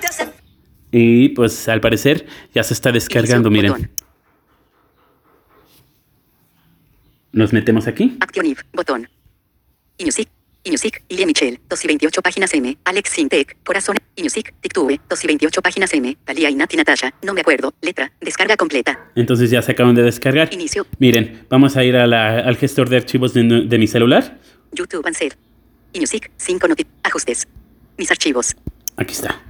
y 0.91 1.29
pues 1.29 1.67
al 1.67 1.81
parecer 1.81 2.25
ya 2.53 2.63
se 2.63 2.73
está 2.73 2.91
descargando, 2.91 3.49
miren. 3.49 3.71
botón. 3.73 3.91
Nos 7.31 7.51
metemos 7.51 7.87
aquí. 7.87 8.17
Botón. 8.73 9.09
Imusic, 10.65 11.03
Ilia 11.09 11.27
Michel, 11.27 11.59
2 11.69 11.83
y 11.83 11.87
28 11.87 12.21
páginas 12.23 12.51
M, 12.55 12.75
Alex 12.85 13.09
Sintec, 13.11 13.55
Corazón, 13.63 13.97
Imusic, 14.15 14.51
TikTube, 14.61 14.99
2 15.07 15.23
y 15.23 15.27
28 15.27 15.61
páginas 15.61 15.93
M, 15.93 16.17
Talia 16.25 16.49
y 16.49 16.55
Nati 16.55 16.75
Natasha, 16.75 17.13
no 17.23 17.35
me 17.35 17.41
acuerdo, 17.41 17.71
letra, 17.81 18.11
descarga 18.19 18.57
completa, 18.57 18.99
Entonces 19.15 19.51
ya 19.51 19.61
se 19.61 19.73
acaban 19.73 19.93
de 19.93 20.01
descargar. 20.01 20.51
inicio, 20.51 20.87
Miren, 20.97 21.45
vamos 21.49 21.77
a 21.77 21.83
ir 21.83 21.95
a 21.95 22.07
la- 22.07 22.39
al 22.39 22.57
gestor 22.57 22.89
de 22.89 22.97
archivos 22.97 23.31
de, 23.35 23.43
de 23.43 23.77
mi 23.77 23.85
celular. 23.85 24.39
YouTube 24.71 25.05
Answer. 25.05 25.37
Imusic, 25.93 26.31
5 26.37 26.67
noti, 26.67 26.83
ajustes. 27.03 27.47
Mis 27.97 28.09
archivos, 28.09 28.55
Aquí 28.97 29.13
está. 29.13 29.41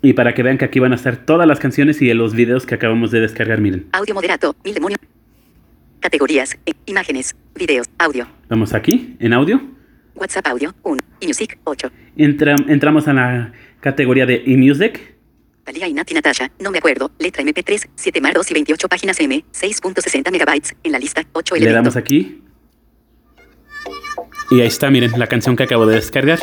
Y 0.00 0.14
para 0.14 0.32
que 0.32 0.42
vean 0.42 0.56
que 0.56 0.64
aquí 0.64 0.78
van 0.78 0.92
a 0.92 0.94
estar 0.94 1.26
todas 1.26 1.46
las 1.46 1.58
canciones 1.58 2.00
y 2.00 2.10
los 2.14 2.32
videos 2.34 2.64
que 2.64 2.74
acabamos 2.76 3.10
de 3.10 3.20
descargar, 3.20 3.60
miren. 3.60 3.88
audio 3.92 4.14
moderato, 4.14 4.56
mil 4.64 4.72
demonios. 4.72 4.98
Categorías, 6.00 6.56
eh, 6.64 6.72
imágenes, 6.86 7.34
videos, 7.54 7.86
audio, 7.98 8.26
Vamos 8.48 8.72
aquí, 8.72 9.16
en 9.20 9.34
audio. 9.34 9.60
WhatsApp 10.20 10.46
audio, 10.48 10.74
1, 10.82 10.98
Imusic, 11.20 11.58
8. 11.64 11.90
Entra- 12.16 12.54
entramos 12.68 13.08
a 13.08 13.12
la 13.12 13.52
categoría 13.80 14.26
de 14.26 14.42
eMusic. 14.46 15.14
Talia 15.64 15.88
y 15.88 15.92
Nati 15.94 16.14
Natasha, 16.14 16.50
no 16.58 16.70
me 16.70 16.78
acuerdo, 16.78 17.10
letra 17.18 17.42
MP3, 17.42 17.88
7 17.94 18.20
más 18.20 18.34
2 18.34 18.50
y 18.50 18.54
28 18.54 18.88
páginas 18.88 19.20
M, 19.20 19.44
6.60 19.52 20.30
megabytes, 20.30 20.74
en 20.82 20.92
la 20.92 20.98
lista, 20.98 21.22
8 21.32 21.54
Le 21.54 21.60
elementos. 21.62 21.94
damos 21.94 21.96
aquí. 21.96 22.42
Y 24.50 24.60
ahí 24.60 24.66
está, 24.66 24.90
miren, 24.90 25.12
la 25.18 25.26
canción 25.26 25.56
que 25.56 25.62
acabo 25.62 25.86
de 25.86 25.94
descargar. 25.96 26.40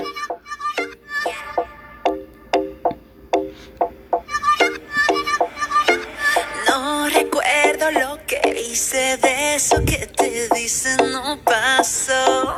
No 6.67 7.07
recuerdo 7.09 7.91
lo 7.91 8.19
que 8.25 8.39
hice 8.69 9.17
de 9.17 9.55
eso 9.55 9.77
que 9.85 10.07
te 10.07 10.47
dicen 10.55 10.97
no 11.11 11.39
pasó. 11.43 12.55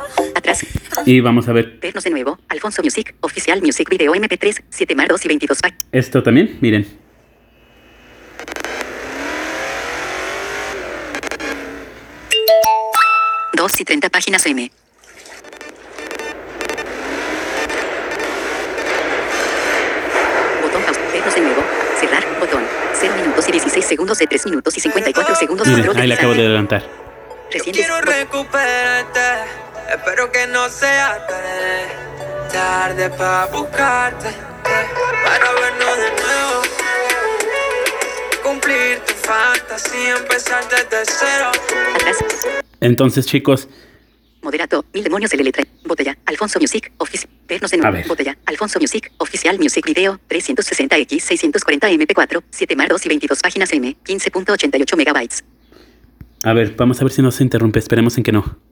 Y 1.06 1.20
vamos 1.20 1.48
a 1.48 1.52
ver 1.52 1.78
vernos 1.80 2.04
de 2.04 2.10
nuevo, 2.10 2.38
Alfonso 2.48 2.82
Music, 2.82 3.14
Oficial 3.20 3.62
Music 3.62 3.88
Video 3.88 4.14
MP3, 4.14 4.62
7 4.68 4.94
más 4.94 5.08
2 5.08 5.24
y 5.24 5.28
22 5.28 5.58
páginas. 5.60 5.84
esto 5.92 6.22
también, 6.22 6.58
miren. 6.60 6.86
Dos 13.54 13.78
y 13.80 13.84
30 13.84 14.08
páginas 14.08 14.46
M. 14.46 14.70
Botón 20.62 20.82
pausa. 20.82 21.00
Vernos 21.12 21.34
de 21.34 21.40
nuevo. 21.40 21.62
Cerrar. 21.98 22.24
Botón. 22.40 22.62
0 22.94 23.14
minutos 23.20 23.48
y 23.48 23.52
16 23.52 23.84
segundos 23.84 24.18
de 24.18 24.26
3 24.26 24.46
minutos 24.46 24.76
y 24.76 24.80
54 24.80 25.34
segundos. 25.34 25.66
Miren, 25.66 25.96
ahí 25.96 26.06
le 26.06 26.14
acabo 26.14 26.32
de 26.32 26.40
adelantar. 26.40 26.82
Recientes. 27.52 27.84
Quiero 27.84 28.00
recuperarte, 28.00 29.20
espero 29.90 30.30
que 30.30 30.46
no 30.46 30.68
sea 30.68 31.26
tarde, 31.26 32.50
tarde 32.52 33.10
para 33.10 33.46
buscarte, 33.46 34.28
para 35.24 35.52
vernos 35.52 35.96
de 35.96 36.10
nuevo, 36.22 36.62
cumplir 38.42 39.00
tu 39.00 39.14
fantasía, 39.14 40.16
empezar 40.16 40.64
desde 40.68 41.12
cero. 41.12 41.50
Atrás. 41.94 42.16
Entonces, 42.80 43.26
chicos, 43.26 43.68
Moderato. 44.42 44.84
Mil 44.94 45.04
demonios 45.04 45.30
de 45.30 45.36
letra. 45.36 45.64
Botella. 45.84 46.16
Alfonso 46.24 46.58
Music. 46.58 46.90
Oficial. 46.96 47.30
Vernos 47.46 47.72
nuevo. 47.72 47.92
ver. 47.92 48.06
Botella. 48.08 48.38
Alfonso 48.46 48.80
Music. 48.80 49.12
Oficial 49.18 49.58
Music 49.58 49.84
Video. 49.84 50.18
360x 50.30 51.20
640 51.20 51.90
MP4. 51.90 52.42
7 52.50 52.76
más 52.76 52.88
2 52.88 53.04
y 53.04 53.08
22 53.10 53.40
páginas 53.40 53.72
M. 53.72 53.96
15.88 54.02 54.96
megabytes. 54.96 55.44
a 56.42 56.54
ver, 56.54 56.74
vamos 56.74 57.00
a 57.00 57.04
ver 57.04 57.12
si 57.12 57.20
no 57.20 57.30
se 57.30 57.42
interrumpe. 57.42 57.78
Esperemos 57.78 58.16
en 58.16 58.24
que 58.24 58.32
no. 58.32 58.69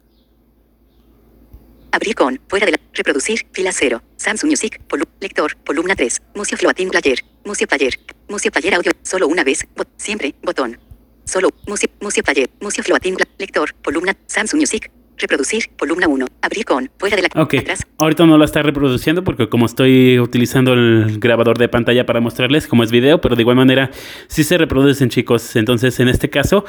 Abrir 1.90 2.14
con, 2.14 2.38
fuera 2.48 2.66
de 2.66 2.72
la, 2.72 2.80
reproducir, 2.92 3.46
fila 3.52 3.70
0, 3.72 4.02
Samsung 4.16 4.50
Music, 4.50 4.80
volu- 4.88 5.08
lector, 5.20 5.56
columna 5.66 5.94
3, 5.96 6.20
Museo 6.34 6.58
Floating 6.58 6.90
Player, 6.90 7.18
Museo 7.44 7.66
Player, 7.66 7.94
Museo 8.28 8.52
Player 8.52 8.74
Audio, 8.74 8.92
solo 9.02 9.26
una 9.26 9.42
vez, 9.42 9.66
bot- 9.74 9.88
siempre, 9.96 10.34
botón. 10.42 10.78
Solo, 11.24 11.48
Museo, 11.66 11.88
Museo 12.00 12.22
Player, 12.22 12.48
Museo 12.60 12.84
Floating 12.84 13.14
Pla- 13.16 13.26
lector, 13.38 13.74
columna, 13.82 14.14
Samsung 14.26 14.60
Music, 14.60 14.90
reproducir, 15.16 15.70
columna 15.78 16.06
1, 16.08 16.26
abrir 16.42 16.64
con, 16.64 16.90
fuera 16.98 17.16
de 17.16 17.22
la, 17.22 17.42
Ok, 17.42 17.54
atrás, 17.54 17.80
ahorita 17.98 18.24
no 18.26 18.38
lo 18.38 18.44
está 18.44 18.62
reproduciendo 18.62 19.24
porque 19.24 19.48
como 19.48 19.66
estoy 19.66 20.18
utilizando 20.20 20.74
el 20.74 21.18
grabador 21.18 21.58
de 21.58 21.68
pantalla 21.68 22.06
para 22.06 22.20
mostrarles 22.20 22.66
como 22.66 22.84
es 22.84 22.90
video, 22.92 23.20
pero 23.20 23.34
de 23.34 23.42
igual 23.42 23.56
manera 23.56 23.90
sí 24.28 24.44
se 24.44 24.56
reproducen 24.58 25.08
chicos. 25.08 25.56
Entonces 25.56 25.98
en 26.00 26.08
este 26.08 26.30
caso, 26.30 26.64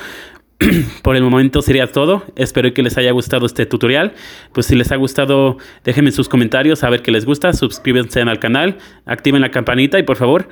por 1.04 1.16
el 1.16 1.24
momento 1.24 1.62
sería 1.62 1.88
todo. 1.88 2.24
Espero 2.36 2.74
que 2.74 2.84
les 2.84 2.98
haya 2.98 3.12
gustado 3.12 3.46
este 3.46 3.66
tutorial. 3.66 4.14
Pues 4.54 4.66
si 4.66 4.76
les 4.76 4.92
ha 4.92 4.96
gustado, 4.96 5.58
déjenme 5.84 6.12
sus 6.12 6.30
comentarios 6.30 6.84
a 6.84 6.90
ver 6.90 7.02
qué 7.02 7.12
les 7.12 7.26
gusta. 7.26 7.54
Suscríbanse 7.54 8.22
al 8.22 8.40
canal, 8.40 8.78
activen 9.06 9.42
la 9.42 9.52
campanita 9.52 10.00
y 10.00 10.04
por 10.04 10.18
favor... 10.18 10.50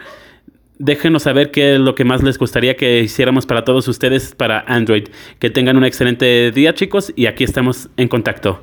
Déjenos 0.80 1.24
saber 1.24 1.50
qué 1.50 1.74
es 1.74 1.80
lo 1.80 1.96
que 1.96 2.04
más 2.04 2.22
les 2.22 2.38
gustaría 2.38 2.76
que 2.76 3.00
hiciéramos 3.00 3.48
para 3.48 3.63
todos 3.63 3.88
ustedes 3.88 4.36
para 4.36 4.60
Android. 4.60 5.08
Que 5.39 5.50
tengan 5.50 5.76
un 5.76 5.84
excelente 5.84 6.52
día 6.52 6.76
chicos 6.76 7.12
y 7.15 7.26
aquí 7.26 7.43
estamos 7.43 7.89
en 7.98 8.08
contacto. 8.08 8.62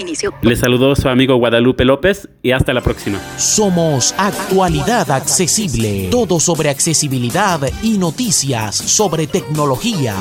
Inicio, 0.00 0.32
Les 0.42 0.58
saludó 0.58 0.94
su 0.96 1.08
amigo 1.08 1.36
Guadalupe 1.36 1.84
López 1.84 2.28
y 2.42 2.52
hasta 2.52 2.72
la 2.72 2.80
próxima. 2.80 3.20
Somos 3.36 4.14
Actualidad 4.16 5.10
Accesible. 5.10 6.08
Todo 6.10 6.40
sobre 6.40 6.70
accesibilidad 6.70 7.60
y 7.82 7.98
noticias 7.98 8.76
sobre 8.76 9.26
tecnología. 9.26 10.14